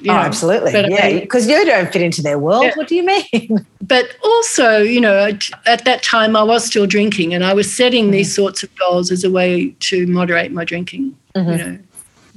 [0.00, 0.20] you oh, know.
[0.20, 0.70] absolutely.
[0.72, 1.18] yeah.
[1.18, 2.62] Because you don't fit into their world.
[2.62, 2.74] Yeah.
[2.76, 3.66] What do you mean?
[3.82, 7.68] but also, you know, at, at that time I was still drinking and I was
[7.74, 8.12] setting mm.
[8.12, 11.56] these sorts of goals as a way to moderate my drinking, you mm-hmm.
[11.56, 11.78] know.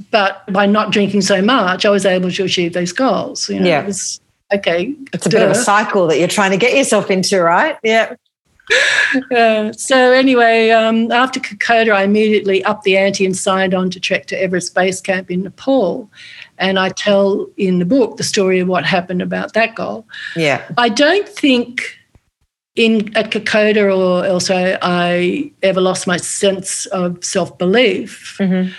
[0.10, 3.48] But by not drinking so much, I was able to achieve those goals.
[3.48, 3.84] You know, Yeah.
[3.84, 4.20] it was
[4.52, 4.96] okay.
[5.14, 7.78] It's a bit of a cycle that you're trying to get yourself into, right?
[7.84, 8.16] Yeah.
[9.36, 14.00] Uh, so anyway, um, after Kokoda, I immediately upped the ante and signed on to
[14.00, 16.10] trek to Everest Base Camp in Nepal.
[16.58, 20.08] And I tell in the book the story of what happened about that goal.
[20.36, 20.64] Yeah.
[20.80, 21.84] I don't think
[22.76, 28.38] in at Kokoda or elsewhere I ever lost my sense of self belief.
[28.42, 28.72] Mhm.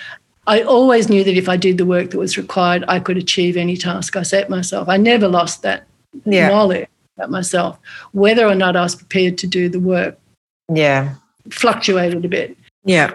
[0.49, 3.57] I always knew that if I did the work that was required, I could achieve
[3.57, 4.89] any task I set myself.
[4.89, 5.85] I never lost that
[6.25, 6.49] Yeah.
[6.49, 7.79] knowledge about myself.
[8.13, 10.19] Whether or not I was prepared to do the work
[10.73, 11.15] Yeah.
[11.51, 12.57] fluctuated a bit.
[12.85, 13.13] Yeah.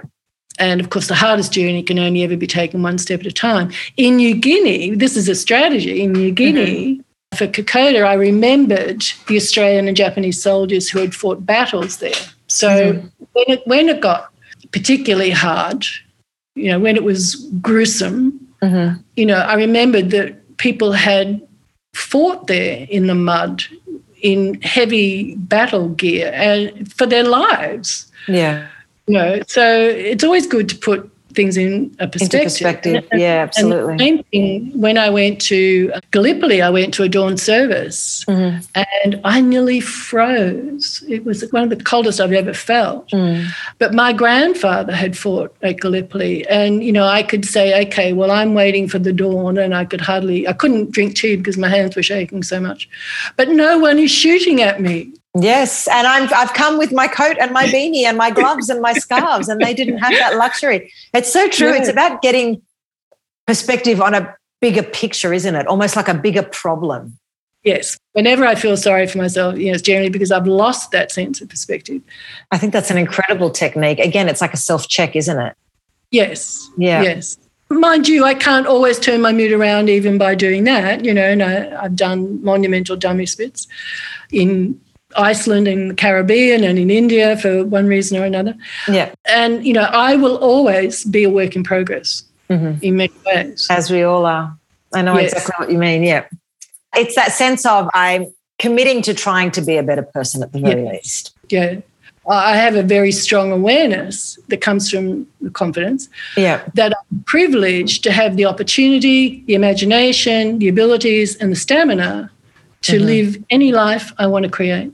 [0.57, 3.31] And of course, the hardest journey can only ever be taken one step at a
[3.31, 3.71] time.
[3.97, 6.01] In New Guinea, this is a strategy.
[6.01, 7.01] In New Guinea,
[7.35, 12.11] for Kokoda, I remembered the Australian and Japanese soldiers who had fought battles there.
[12.47, 12.93] So
[13.33, 14.31] when, it, when it got
[14.71, 15.85] particularly hard,
[16.55, 19.01] you know, when it was gruesome, Mhm.
[19.15, 21.39] you know, I remembered that people had
[21.99, 23.63] fought there in the mud
[24.21, 28.11] in heavy battle gear and for their lives.
[28.27, 28.67] Yeah.
[29.07, 31.09] You know, so it's always good to put
[31.39, 32.43] things in a perspective.
[32.43, 33.05] Perspective.
[33.11, 33.93] And- Yeah, absolutely.
[33.97, 34.49] the same thing
[34.85, 38.53] when I went to Gallipoli, I went to a dawn service Mhm.
[39.03, 41.01] and I nearly froze.
[41.15, 43.09] It was one of the coldest I've ever felt.
[43.11, 43.45] Mm.
[43.81, 48.31] But my grandfather had fought at Gallipoli, and you know, I could say, okay, well,
[48.31, 51.69] I'm waiting for the dawn, and I could hardly, I couldn't drink tea because my
[51.69, 52.89] hands were shaking so much.
[53.37, 55.09] But no one is shooting at me.
[55.35, 58.81] Yes, and I'm I've come with my coat and my beanie and my gloves and
[58.81, 60.91] my scarves, and they didn't have that luxury.
[61.13, 61.69] It's so true.
[61.69, 61.75] Yeah.
[61.79, 62.61] It's about getting
[63.45, 65.67] perspective on a bigger picture, isn't it?
[65.67, 67.17] Almost like a bigger problem.
[67.63, 67.97] Yes.
[68.13, 71.41] Whenever I feel sorry for myself, you know, it's generally because I've lost that sense
[71.41, 72.01] of perspective.
[72.51, 73.99] I think that's an incredible technique.
[73.99, 75.55] Again, it's like a self check, isn't it?
[76.11, 76.69] Yes.
[76.77, 77.01] Yeah.
[77.03, 77.37] Yes.
[77.69, 81.05] Mind you, I can't always turn my mood around even by doing that.
[81.05, 83.67] You know, and I, I've done monumental dummy spits
[84.31, 84.79] in
[85.17, 88.55] Iceland and the Caribbean and in India for one reason or another.
[88.87, 92.81] Yeah, And, you know, I will always be a work in progress Mhm.
[92.81, 93.67] in many ways.
[93.69, 94.53] as we all are.
[94.93, 95.33] I know Yes.
[95.33, 96.03] exactly what you mean.
[96.03, 96.23] Yeah,
[96.95, 98.27] it's that sense of I'm
[98.59, 101.31] committing to trying to be a better person at the very least.
[101.49, 101.75] Yeah.
[102.27, 108.03] I have a very strong awareness that comes from the confidence Yeah, that I'm privileged
[108.03, 112.29] to have the opportunity, the imagination, the abilities, and the stamina
[112.83, 113.05] to Mhm.
[113.05, 114.91] live any life I want to create.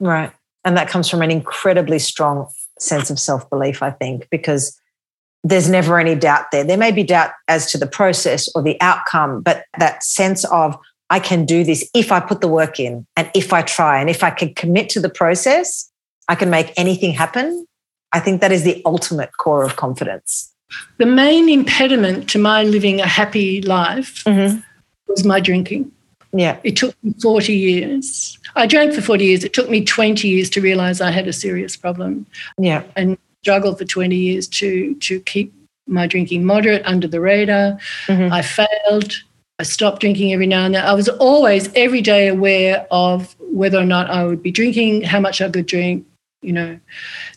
[0.00, 0.32] Right.
[0.64, 4.78] And that comes from an incredibly strong sense of self belief, I think, because
[5.44, 6.64] there's never any doubt there.
[6.64, 10.76] There may be doubt as to the process or the outcome, but that sense of
[11.10, 14.10] I can do this if I put the work in and if I try and
[14.10, 15.90] if I can commit to the process,
[16.28, 17.66] I can make anything happen.
[18.12, 20.52] I think that is the ultimate core of confidence.
[20.98, 24.58] The main impediment to my living a happy life Mm-hmm.
[25.06, 25.90] was my drinking.
[26.32, 26.58] Yeah.
[26.62, 28.38] It took me 40 years.
[28.54, 29.44] I drank for 40 years.
[29.44, 32.26] It took me 20 years to realize I had a serious problem
[32.58, 32.82] Yeah.
[32.96, 35.52] and struggled for 20 years to, to keep
[35.86, 37.78] my drinking moderate under the radar.
[38.08, 38.30] Mhm.
[38.30, 39.12] I failed.
[39.58, 40.84] I stopped drinking every now and then.
[40.84, 45.18] I was always every day aware of whether or not I would be drinking, how
[45.20, 46.04] much I could drink,
[46.42, 46.78] you know.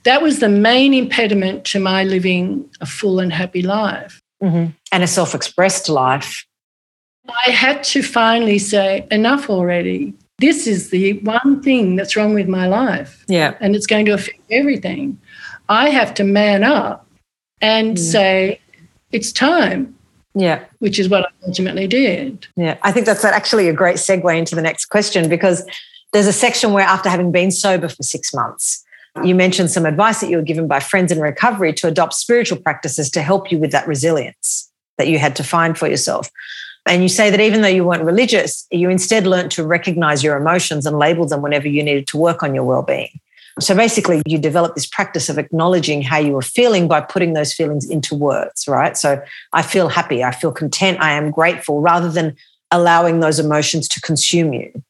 [0.04, 4.22] That was the main impediment to my living a full and happy life.
[4.42, 6.46] hmm And a self expressed life.
[7.30, 10.14] I had to finally say, enough already.
[10.40, 13.54] This is the one thing that's wrong with my life, Yeah.
[13.60, 15.20] and it's going to affect everything.
[15.70, 17.06] I have to man up
[17.62, 18.00] and Mm.
[18.00, 18.60] say,
[19.12, 19.94] it's time,
[20.34, 20.62] Yeah.
[20.80, 22.48] which is what I ultimately did.
[22.56, 25.64] Yeah, I think that's actually a great segue into the next question because
[26.14, 28.84] there's a section where, after having been sober for six months,
[29.24, 32.58] you mentioned some advice that you were given by friends in recovery to adopt spiritual
[32.58, 34.68] practices to help you with that resilience.
[34.98, 36.30] that you had to find for yourself.
[36.86, 40.36] And you say that even though you weren't religious, you instead learned to recognize your
[40.36, 43.20] emotions and label them whenever you needed to work on your well being.
[43.60, 47.54] So basically, you develop this practice of acknowledging how you were feeling by putting those
[47.54, 48.98] feelings into words, right?
[48.98, 49.22] So
[49.54, 52.36] I feel happy, I feel content, I am grateful, rather than
[52.72, 54.84] allowing those emotions to consume you.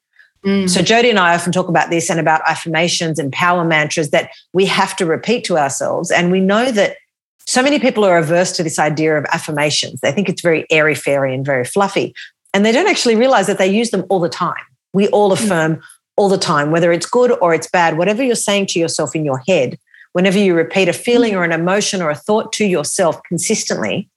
[0.46, 0.70] Mm.
[0.70, 4.32] So Jody and I often talk about this and about affirmations and power mantras that
[4.54, 6.12] we have to repeat to ourselves.
[6.12, 6.98] And we know that
[7.46, 10.00] so many people are averse to this idea of affirmations.
[10.02, 12.14] They think it's very airy fairy and very fluffy.
[12.54, 14.64] And they don't actually realize that they use them all the time.
[14.94, 15.34] We all mm.
[15.34, 15.82] affirm
[16.18, 19.26] all the time, whether it's good or it's bad, whatever you're saying to yourself in
[19.26, 19.78] your head,
[20.14, 24.10] whenever you repeat a feeling or an emotion or a thought to yourself consistently,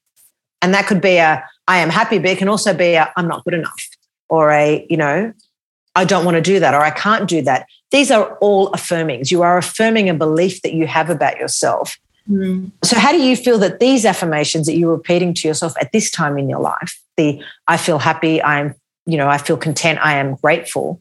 [0.61, 3.29] and that could be a, I am happy, but it can also be a, I'm
[3.29, 3.89] not good enough,
[4.29, 5.33] or a, you know,
[5.95, 7.67] I don't want to do that, or I can't do that.
[7.93, 9.31] These are all affirmings.
[9.31, 11.97] You are affirming a belief that you have about yourself.
[12.31, 12.71] Mm.
[12.83, 16.11] So, how do you feel that these affirmations that you're repeating to yourself at this
[16.11, 18.75] time in your life, the I feel happy, I'm,
[19.07, 21.01] you know, I feel content, I am grateful,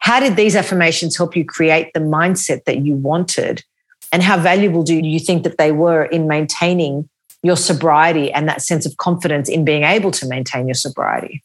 [0.00, 3.62] how did these affirmations help you create the mindset that you wanted?
[4.12, 7.08] And how valuable do you think that they were in maintaining
[7.42, 11.44] your sobriety and that sense of confidence in being able to maintain your sobriety?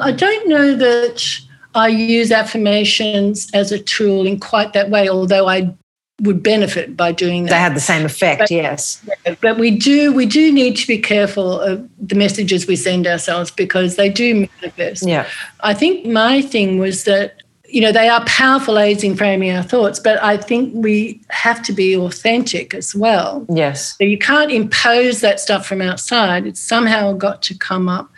[0.00, 1.38] I don't know that
[1.74, 5.74] I use affirmations as a tool in quite that way, although I
[6.22, 7.50] would benefit by doing that.
[7.50, 9.04] They had the same effect, but, yes.
[9.40, 13.50] But we do we do need to be careful of the messages we send ourselves
[13.50, 15.06] because they do manifest.
[15.06, 15.28] Yeah.
[15.60, 19.64] I think my thing was that you know they are powerful aids in framing our
[19.64, 23.44] thoughts, but I think we have to be authentic as well.
[23.48, 23.96] Yes.
[23.98, 26.46] So you can't impose that stuff from outside.
[26.46, 28.10] It's somehow got to come up.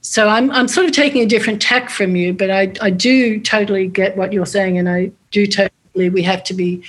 [0.00, 3.38] So I'm I'm sort of taking a different tack from you, but I I do
[3.40, 6.82] totally get what you're saying, and I do totally we have to be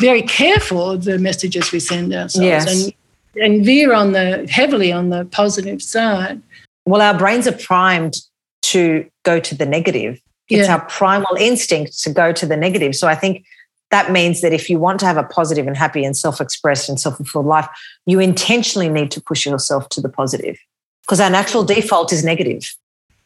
[0.00, 2.84] very careful of the messages we send ourselves yes.
[2.84, 2.94] and
[3.40, 6.40] and veer on the heavily on the positive side.
[6.84, 8.16] Well, our brains are primed
[8.62, 10.20] to go to the negative.
[10.48, 10.74] It's yeah.
[10.74, 12.94] our primal instinct to go to the negative.
[12.94, 13.44] So I think
[13.90, 16.98] that means that if you want to have a positive and happy and self-expressed and
[16.98, 17.68] self-fulfilled life,
[18.06, 20.58] you intentionally need to push yourself to the positive
[21.02, 22.74] because our natural default is negative.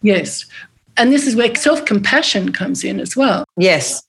[0.02, 0.44] Yes.
[0.96, 3.44] And this is where self-compassion comes in as well.
[3.56, 4.02] Yes.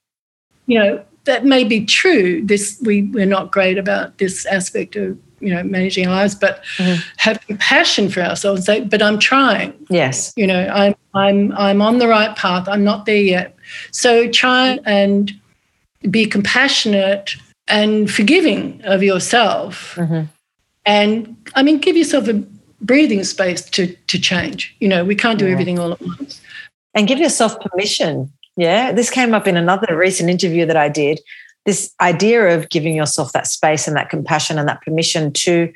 [0.67, 2.43] You know, that may be true.
[2.43, 6.63] This we we're not great about this aspect of you know managing our lives, but
[6.77, 6.99] mm-hmm.
[7.17, 8.65] have compassion for ourselves.
[8.65, 9.73] Say, but I'm trying.
[9.89, 12.67] Yes, you know I'm I'm I'm on the right path.
[12.67, 13.55] I'm not there yet.
[13.91, 15.31] So try and
[16.09, 17.35] be compassionate
[17.67, 19.95] and forgiving of yourself.
[19.95, 20.23] Mm-hmm.
[20.85, 22.43] And I mean, give yourself a
[22.81, 24.75] breathing space to to change.
[24.79, 25.51] You know, we can't do yeah.
[25.51, 26.41] everything all at once.
[26.93, 31.21] And give yourself permission yeah, this came up in another recent interview that I did.
[31.65, 35.71] This idea of giving yourself that space and that compassion and that permission to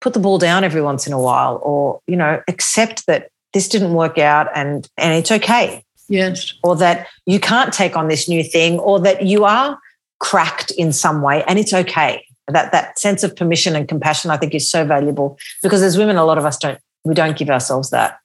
[0.00, 3.68] put the ball down every once in a while or, you know, accept that this
[3.68, 5.84] didn't work out and and it's okay.
[6.08, 6.54] Yes.
[6.62, 9.78] Or that you can't take on this new thing or that you are
[10.18, 12.24] cracked in some way and it's okay.
[12.46, 16.16] That that sense of permission and compassion I think is so valuable because as women
[16.16, 18.18] a lot of us don't we don't give ourselves that.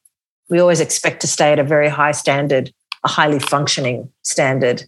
[0.50, 2.72] We always expect to stay at a very high standard
[3.04, 4.84] a highly functioning standard.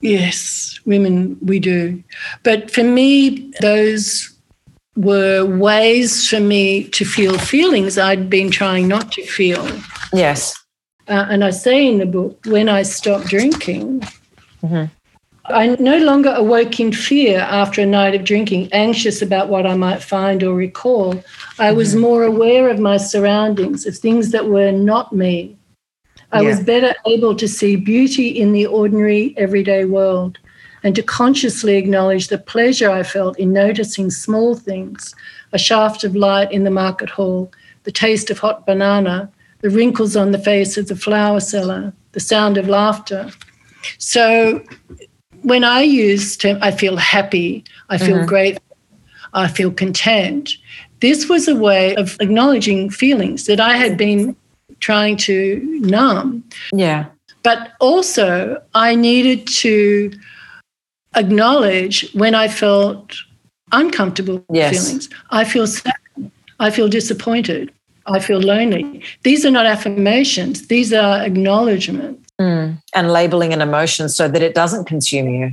[0.00, 2.02] Yes, women, we do.
[2.42, 4.34] But for me, those
[4.96, 9.66] were ways for me to feel feelings I'd been trying not to feel.
[10.12, 10.62] Yes.
[11.08, 14.00] Uh, and I say in the book, when I stopped drinking,
[14.62, 14.84] mm-hmm.
[15.46, 19.74] I no longer awoke in fear after a night of drinking, anxious about what I
[19.74, 21.22] might find or recall.
[21.58, 22.00] I was mm-hmm.
[22.00, 25.56] more aware of my surroundings, of things that were not me,
[26.34, 26.48] I yeah.
[26.48, 30.38] was better able to see beauty in the ordinary, everyday world
[30.82, 35.14] and to consciously acknowledge the pleasure I felt in noticing small things
[35.52, 37.52] a shaft of light in the market hall,
[37.84, 39.30] the taste of hot banana,
[39.60, 43.30] the wrinkles on the face of the flower seller, the sound of laughter.
[43.98, 44.64] So
[45.42, 48.26] when I use term, I feel happy, I feel mm-hmm.
[48.26, 48.76] grateful,
[49.34, 50.50] I feel content.
[50.98, 54.34] This was a way of acknowledging feelings that I had been
[54.84, 56.44] trying to numb.
[56.72, 57.06] Yeah.
[57.42, 60.12] But also, I needed to
[61.16, 63.14] acknowledge when I felt
[63.72, 64.72] uncomfortable yes.
[64.72, 65.08] feelings.
[65.30, 65.94] I feel sad.
[66.60, 67.72] I feel disappointed.
[68.06, 69.02] I feel lonely.
[69.22, 72.20] These are not affirmations, these are acknowledgements.
[72.38, 72.82] Mm.
[72.94, 75.52] And labeling an emotion so that it doesn't consume you.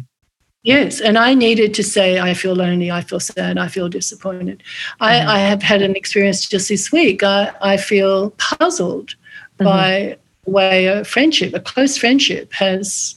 [0.63, 4.59] Yes, and I needed to say, I feel lonely, I feel sad, I feel disappointed.
[4.59, 5.03] Mm-hmm.
[5.03, 7.23] I, I, have had an experience just this week.
[7.23, 9.15] I, I feel puzzled
[9.61, 9.65] mm-hmm.
[9.65, 13.15] by way of friendship, a close friendship, has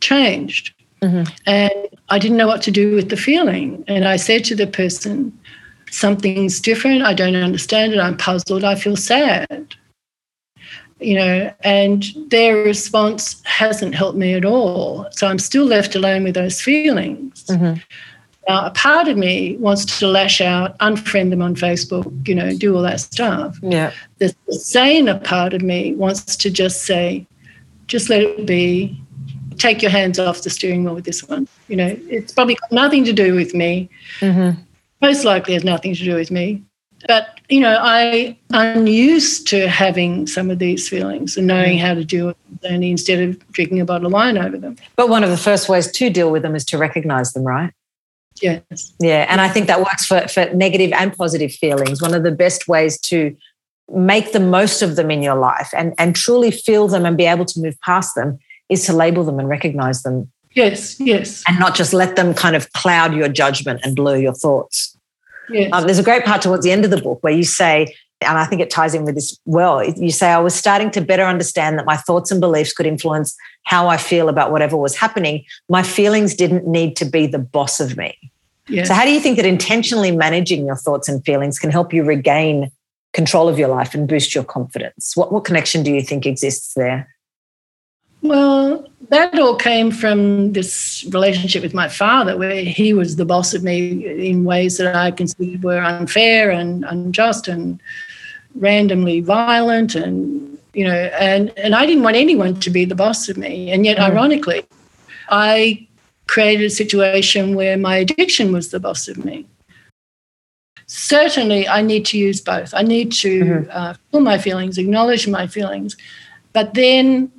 [0.00, 0.74] changed.
[1.02, 1.32] Mm-hmm.
[1.46, 1.72] And
[2.08, 3.84] I didn't know what to do with the feeling.
[3.88, 5.36] And I said to the person,
[5.90, 7.02] something's different.
[7.02, 7.98] I don't understand it.
[7.98, 8.64] I'm puzzled.
[8.64, 9.74] I feel sad.
[11.00, 15.08] You know, and their response hasn't helped me at all.
[15.12, 17.44] So I'm still left alone with those feelings.
[17.46, 17.80] Mm-hmm.
[18.50, 22.56] Now, a part of me wants to lash out, unfriend them on Facebook, you know,
[22.56, 23.58] do all that stuff.
[23.62, 23.92] Yeah.
[24.18, 27.26] The saner part of me wants to just say,
[27.86, 29.00] just let it be.
[29.58, 31.46] Take your hands off the steering wheel with this one.
[31.68, 33.90] You know, it's probably got nothing to do with me.
[34.20, 34.60] Mm-hmm
[35.00, 36.62] most likely has nothing to do with me.
[37.06, 41.94] But, you know, I, I'm used to having some of these feelings and knowing how
[41.94, 44.76] to deal with them instead of drinking a bottle of wine over them.
[44.96, 47.72] But one of the first ways to deal with them is to recognize them, right?
[48.40, 48.92] Yes.
[49.00, 49.26] Yeah.
[49.28, 52.00] And I think that works for, for negative and positive feelings.
[52.00, 53.36] One of the best ways to
[53.92, 57.26] make the most of them in your life and, and truly feel them and be
[57.26, 58.38] able to move past them
[58.68, 61.44] is to label them and recognize them Yes, yes.
[61.46, 64.96] And not just let them kind of cloud your judgment and blur your thoughts.
[65.48, 65.70] Yes.
[65.72, 68.36] Um, there's a great part towards the end of the book where you say, and
[68.36, 71.24] I think it ties in with this well, you say, I was starting to better
[71.24, 75.44] understand that my thoughts and beliefs could influence how I feel about whatever was happening.
[75.68, 78.16] My feelings didn't need to be the boss of me.
[78.70, 78.88] Yes.
[78.88, 82.04] So, how do you think that intentionally managing your thoughts and feelings can help you
[82.04, 82.70] regain
[83.12, 85.16] control of your life and boost your confidence?
[85.16, 87.08] What, what connection do you think exists there?
[88.22, 93.54] Well, that all came from this relationship with my father, where he was the boss
[93.54, 97.80] of me in ways that I considered were unfair and unjust and
[98.54, 103.28] randomly violent and you know and and I didn't want anyone to be the boss
[103.28, 104.02] of me and yet mm.
[104.02, 104.66] ironically
[105.28, 105.86] I
[106.32, 109.46] created a situation where my addiction was the boss of me
[110.86, 113.70] certainly I need to use both I need to mm-hmm.
[113.78, 115.96] uh, feel my feelings acknowledge my feelings
[116.52, 117.30] but then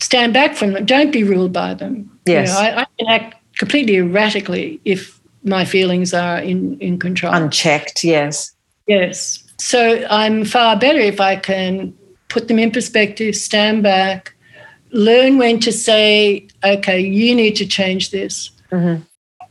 [0.00, 0.84] stand back from them.
[0.84, 2.10] Don't be ruled by them.
[2.26, 2.48] Yes.
[2.48, 7.32] You know, I, I, can act completely erratically if my feelings are in, in control.
[7.32, 8.52] Unchecked, yes.
[8.86, 9.44] Yes.
[9.58, 11.94] So I'm far better if I can
[12.28, 14.34] put them in perspective, stand back,
[14.92, 18.50] learn when to say, okay, you need to change this.
[18.70, 19.02] Mm-hmm.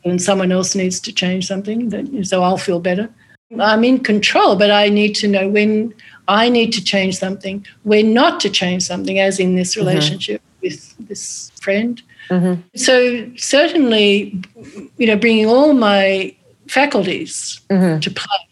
[0.06, 3.10] And someone else needs to change something, so I'll feel better.
[3.60, 5.94] I'm in control, but I need to know when
[6.28, 9.88] I need to change something, when not to change something, as in this mm-hmm.
[9.88, 10.68] relationship mm-hmm.
[10.68, 12.02] with this friend.
[12.30, 12.62] Mm-hmm.
[12.76, 14.42] So certainly,
[14.98, 16.36] you know, bringing all my
[16.68, 18.00] faculties mm-hmm.
[18.00, 18.48] to play.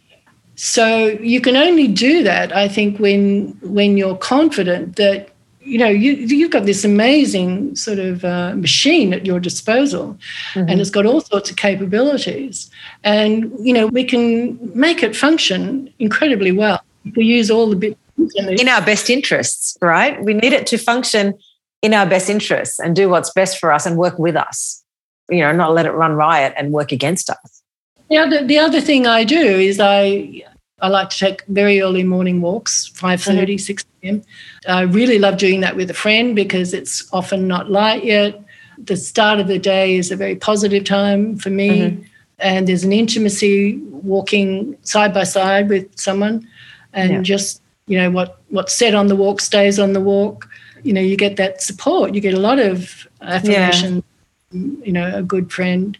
[0.56, 5.30] So you can only do that, I think, when when you're confident that
[5.68, 10.18] you know you you've got this amazing sort of uh, machine at your disposal,
[10.54, 10.70] mm-hmm.
[10.70, 12.72] and it's got all sorts of capabilities,
[13.04, 14.26] and you know we can
[14.74, 16.82] make it function incredibly well
[17.16, 18.00] we use all the bits
[18.36, 20.22] in our best interests, right?
[20.24, 21.38] We need it to function
[21.82, 24.84] in our best interests and do what's best for us and work with us.
[25.30, 27.62] You know, not let it run riot and work against us.
[28.10, 30.44] The other, the other thing I do is I
[30.80, 33.58] I like to take very early morning walks, 5.30, mm-hmm.
[33.58, 34.24] 6 p.m.
[34.68, 38.40] I really love doing that with a friend because it's often not light yet.
[38.78, 41.70] The start of the day is a very positive time for me.
[41.70, 42.04] Mm-hmm.
[42.40, 46.48] And there's an intimacy walking side by side with someone
[46.94, 47.22] and yeah.
[47.22, 50.50] just you know what what's said on the walk stays on the walk
[50.84, 54.04] you know you get that support you get a lot of affirmation
[54.52, 54.62] yeah.
[54.84, 55.98] you know a good friend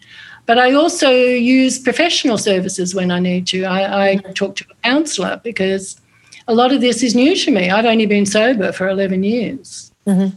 [0.48, 4.74] but i also use professional services when i need to I, I talk to a
[4.82, 6.00] counselor because
[6.48, 9.92] a lot of this is new to me i've only been sober for 11 years
[10.06, 10.34] mm-hmm.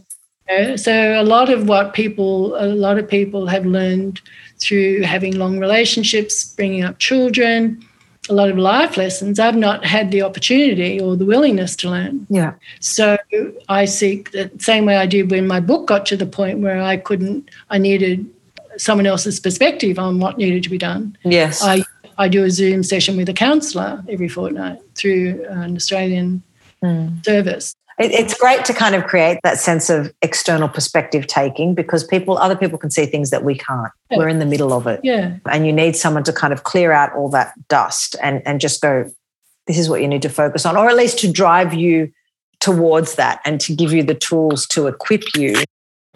[0.48, 4.20] you know, so a lot of what people a lot of people have learned
[4.60, 7.82] through having long relationships bringing up children
[8.28, 12.24] a lot of life lessons I've not had the opportunity or the willingness to learn.
[12.30, 12.54] Yeah.
[12.78, 13.18] So
[13.68, 16.80] I seek the same way I did when my book got to the point where
[16.80, 18.30] I couldn't, I needed
[18.76, 21.16] someone else's perspective on what needed to be done.
[21.24, 21.62] Yes.
[21.62, 21.82] I,
[22.18, 26.42] I do a Zoom session with a counsellor every fortnight through an Australian
[26.82, 27.24] mm.
[27.24, 32.38] service it's great to kind of create that sense of external perspective taking because people
[32.38, 34.18] other people can see things that we can't yeah.
[34.18, 36.92] we're in the middle of it yeah and you need someone to kind of clear
[36.92, 39.10] out all that dust and and just go
[39.66, 42.10] this is what you need to focus on or at least to drive you
[42.60, 45.54] towards that and to give you the tools to equip you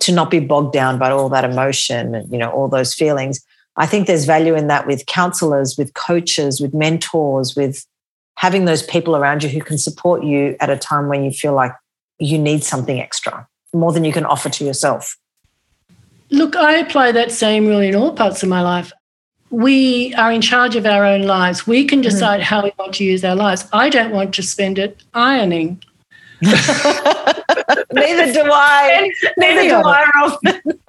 [0.00, 3.44] to not be bogged down by all that emotion and you know all those feelings
[3.76, 7.86] i think there's value in that with counselors with coaches with mentors with
[8.36, 11.54] having those people around you who can support you at a time when you feel
[11.54, 11.72] like
[12.18, 15.16] you need something extra more than you can offer to yourself.
[16.30, 18.92] Look, I apply that same rule in all parts of my life.
[19.50, 21.66] We are in charge of our own lives.
[21.66, 22.08] We can mm-hmm.
[22.08, 22.46] decide mm-hmm.
[22.46, 23.66] how we want to use our lives.
[23.72, 25.82] I don't want to spend it ironing.
[27.92, 29.10] Neither do I.
[29.36, 30.60] Neither do I, Robin.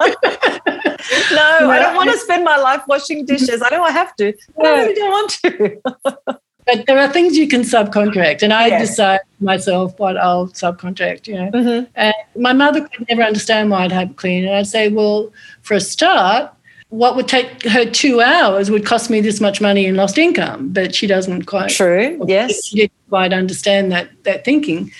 [1.32, 3.62] no, I don't want to spend my life washing dishes.
[3.62, 4.32] I don't have to.
[4.58, 4.74] No.
[4.74, 5.80] I really don't want to.
[6.66, 11.26] but there are things you can subcontract, and I decide myself what I'll subcontract.
[11.26, 11.86] You know, Mhm.
[11.94, 15.74] and my mother could never understand why I'd have clean, and I'd say, well, for
[15.74, 16.52] a start,
[16.90, 20.70] what would take her two hours would cost me this much money in lost income.
[20.72, 21.70] But she doesn't quite.
[21.70, 22.24] True.
[22.26, 22.66] Yes.
[22.66, 24.90] She didn't quite understand that that thinking.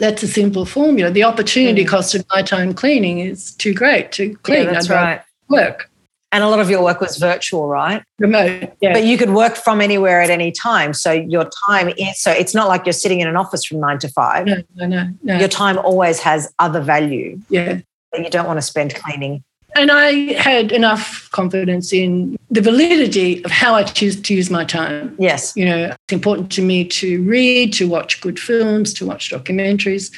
[0.00, 1.10] That's a simple formula.
[1.10, 4.60] The opportunity cost of my time cleaning is too great to clean.
[4.60, 4.64] Mm.
[4.64, 5.20] Yeah, that's right.
[5.48, 5.90] Work
[6.32, 8.02] And a lot of your work was virtual, right?
[8.18, 8.72] remote.
[8.80, 8.94] Yeah.
[8.94, 10.94] But you could work from anywhere at any time.
[10.94, 13.98] So your time is so it's not like you're sitting in an office from nine
[13.98, 14.46] to five.
[14.46, 15.38] no, no, no, no.
[15.38, 17.80] Your time always has other value yeah.
[18.12, 19.44] that you don't want to spend cleaning.
[19.76, 24.64] And I had enough confidence in the validity of how I choose to use my
[24.64, 25.14] time.
[25.18, 25.52] Yes.
[25.56, 30.12] You know, it's important to me to read, to watch good films, to watch documentaries,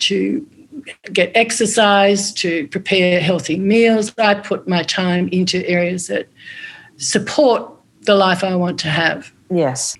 [0.00, 0.46] to
[1.12, 4.12] get exercise, to prepare healthy meals.
[4.18, 6.28] I put my time into areas that
[6.96, 7.70] support
[8.02, 9.32] the life I want to have.
[9.50, 9.96] Yes.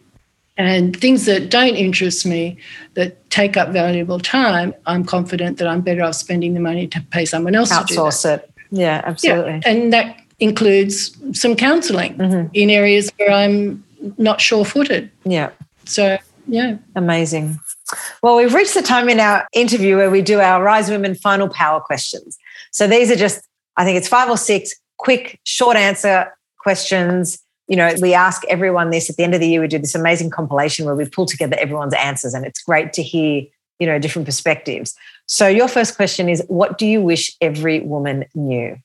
[0.57, 2.59] And things that don't interest me,
[2.95, 7.01] that take up valuable time, I'm confident that I'm better off spending the money to
[7.11, 8.01] pay someone else to do that.
[8.01, 8.51] Outsource it.
[8.71, 9.53] Yeah, absolutely.
[9.53, 12.51] Yeah, and that includes some counseling Mhm.
[12.53, 13.83] in areas where I'm
[14.19, 15.11] not sure footed.
[15.25, 15.51] Yeah.
[15.85, 16.77] So, yeah.
[16.95, 17.59] Amazing.
[18.23, 21.49] Well, we've reached the time in our interview where we do our Rise Women final
[21.49, 22.39] power questions.
[22.71, 23.41] So these are just,
[23.77, 27.39] I think it's five or six quick, short answer questions.
[27.67, 29.61] You know, we ask everyone this at the end of the year.
[29.61, 33.03] We do this amazing compilation where we pull together everyone's answers, and it's great to
[33.03, 33.43] hear,
[33.79, 34.95] you know, different perspectives.
[35.27, 38.77] So your first question is What do you wish every woman knew?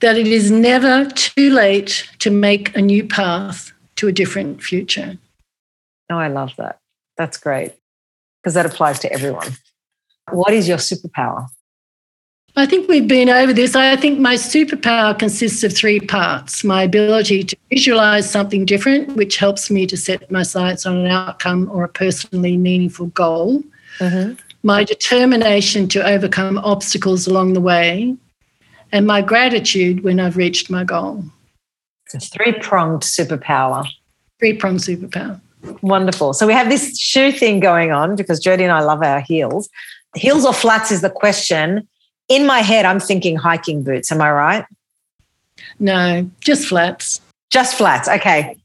[0.00, 5.18] That it is never too late to make a new path to a different future.
[6.10, 6.78] Oh, I love that.
[7.16, 7.72] That's great
[8.42, 9.56] because that applies to everyone.
[10.30, 11.48] What is your superpower?
[12.56, 13.76] I think we've been over this.
[13.76, 19.36] I think my superpower consists of three parts my ability to visualize something different, which
[19.36, 23.62] helps me to set my sights on an outcome or a personally meaningful goal,
[23.98, 24.38] Mhm.
[24.62, 28.16] my determination to overcome obstacles along the way,
[28.92, 31.24] and my gratitude when I've reached my goal.
[32.06, 33.86] It's a three pronged superpower.
[34.38, 35.40] Three pronged superpower.
[35.82, 36.32] Wonderful.
[36.32, 39.68] So we have this shoe thing going on because Jodie and I love our heels.
[40.16, 41.86] Heels or flats is the question.
[42.28, 44.10] In my head, I'm thinking hiking boots.
[44.12, 44.64] Am I right?
[45.78, 47.20] No, just flats.
[47.50, 48.08] Just flats.
[48.08, 48.56] Okay.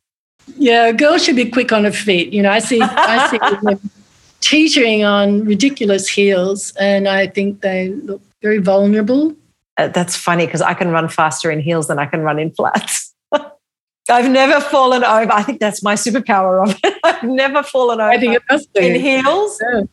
[0.58, 2.34] Yeah, a girl should be quick on her feet.
[2.34, 3.40] You know, I see I see
[4.44, 9.36] teetering on ridiculous heels, and I think they look very vulnerable.
[9.78, 12.52] Uh, that's funny because I can run faster in heels than I can run in
[12.52, 13.14] flats.
[14.10, 15.32] I've never fallen over.
[15.32, 17.00] I think that's my superpower of it.
[17.04, 19.60] I've never fallen over I think it must in heels.
[19.74, 19.84] Yeah.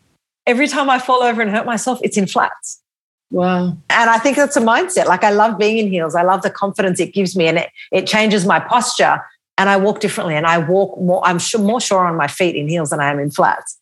[0.47, 2.83] Every time I fall over and hurt myself, it's in flats.
[3.31, 3.77] Wow.
[3.89, 5.07] And I think that's a mindset.
[5.07, 6.17] Like I love being in heels.
[6.17, 9.23] I love the confidence it gives me and it, it changes my posture
[9.57, 12.57] and I walk differently and I walk more, I'm sure, more sure on my feet
[12.57, 13.79] in heels than I am in flats.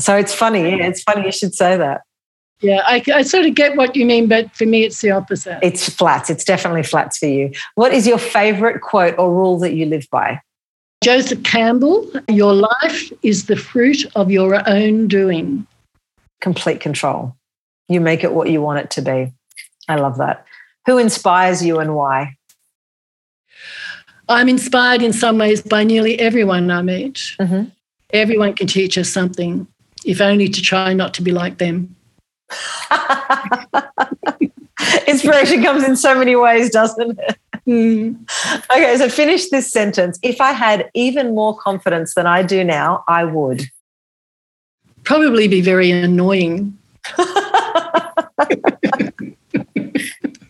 [0.00, 0.76] So it's funny.
[0.76, 2.02] Yeah, it's funny you should say that.
[2.60, 5.58] Yeah, I, I sort of get what you mean, but for me, it's the opposite.
[5.62, 6.30] It's flats.
[6.30, 7.52] It's definitely flats for you.
[7.74, 10.40] What is your favorite quote or rule that you live by?
[11.02, 15.66] Joseph Campbell, your life is the fruit of your own doing.
[16.40, 17.36] Complete control.
[17.88, 19.32] You make it what you want it to be.
[19.88, 20.46] I love that.
[20.86, 22.36] Who inspires you and why?
[24.28, 27.36] I'm inspired in some ways by nearly everyone I meet.
[27.38, 27.72] Mhm.
[28.10, 29.66] Everyone can teach us something,
[30.04, 31.96] if only to try not to be like them.
[35.06, 37.38] Inspiration comes in so many ways, doesn't it?
[37.64, 38.14] Hmm.
[38.70, 40.18] Okay, so finish this sentence.
[40.22, 43.64] If I had even more confidence than I do now, I would.
[45.04, 46.78] Probably be very annoying.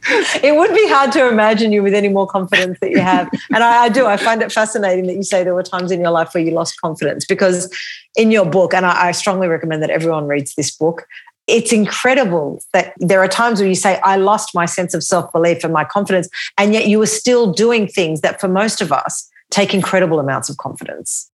[0.42, 3.28] It would be hard to imagine you with any more confidence that you have.
[3.52, 4.07] And I, I do.
[4.07, 6.50] I find it fascinating that you say there were times in your life where you
[6.50, 7.74] lost confidence because
[8.16, 11.07] in your book, and I, I strongly recommend that everyone reads this book,
[11.46, 15.30] it's incredible that there are times where you say, I lost my sense of self
[15.32, 16.28] belief and my confidence.
[16.59, 20.48] And yet you were still doing things that for most of us take incredible amounts
[20.48, 21.30] of confidence.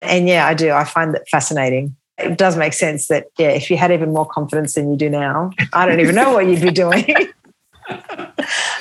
[0.00, 0.70] And yeah, I do.
[0.70, 1.96] I find that fascinating.
[2.18, 5.08] It does make sense that, yeah, if you had even more confidence than you do
[5.08, 7.04] now, I don't even know what you'd be doing.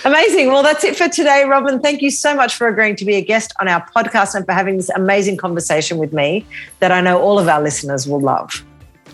[0.06, 0.48] Amazing.
[0.48, 1.80] Well, that's it for today, Robin.
[1.80, 4.54] Thank you so much for agreeing to be a guest on our podcast and for
[4.54, 6.46] having this amazing conversation with me
[6.80, 8.64] that I know all of our listeners will love.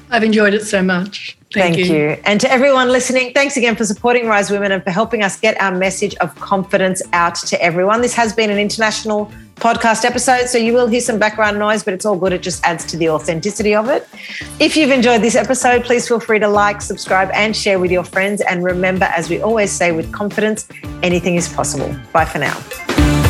[0.09, 1.37] I've enjoyed it so much.
[1.53, 2.17] Thank, Thank, you.
[2.25, 5.59] And to everyone listening, thanks again for supporting Rise Women and for helping us get
[5.59, 8.01] our message of confidence out to everyone.
[8.01, 9.31] This has been an international
[9.63, 12.33] podcast episode, so you will hear some background noise, but it's all good.
[12.33, 14.05] It just adds to the authenticity of it.
[14.59, 18.03] If you've enjoyed this episode, please feel free to like, subscribe, and share with your
[18.03, 18.41] friends.
[18.41, 20.67] And remember, as we always say with confidence,
[21.01, 21.95] anything is possible.
[22.11, 23.22] Bye for now.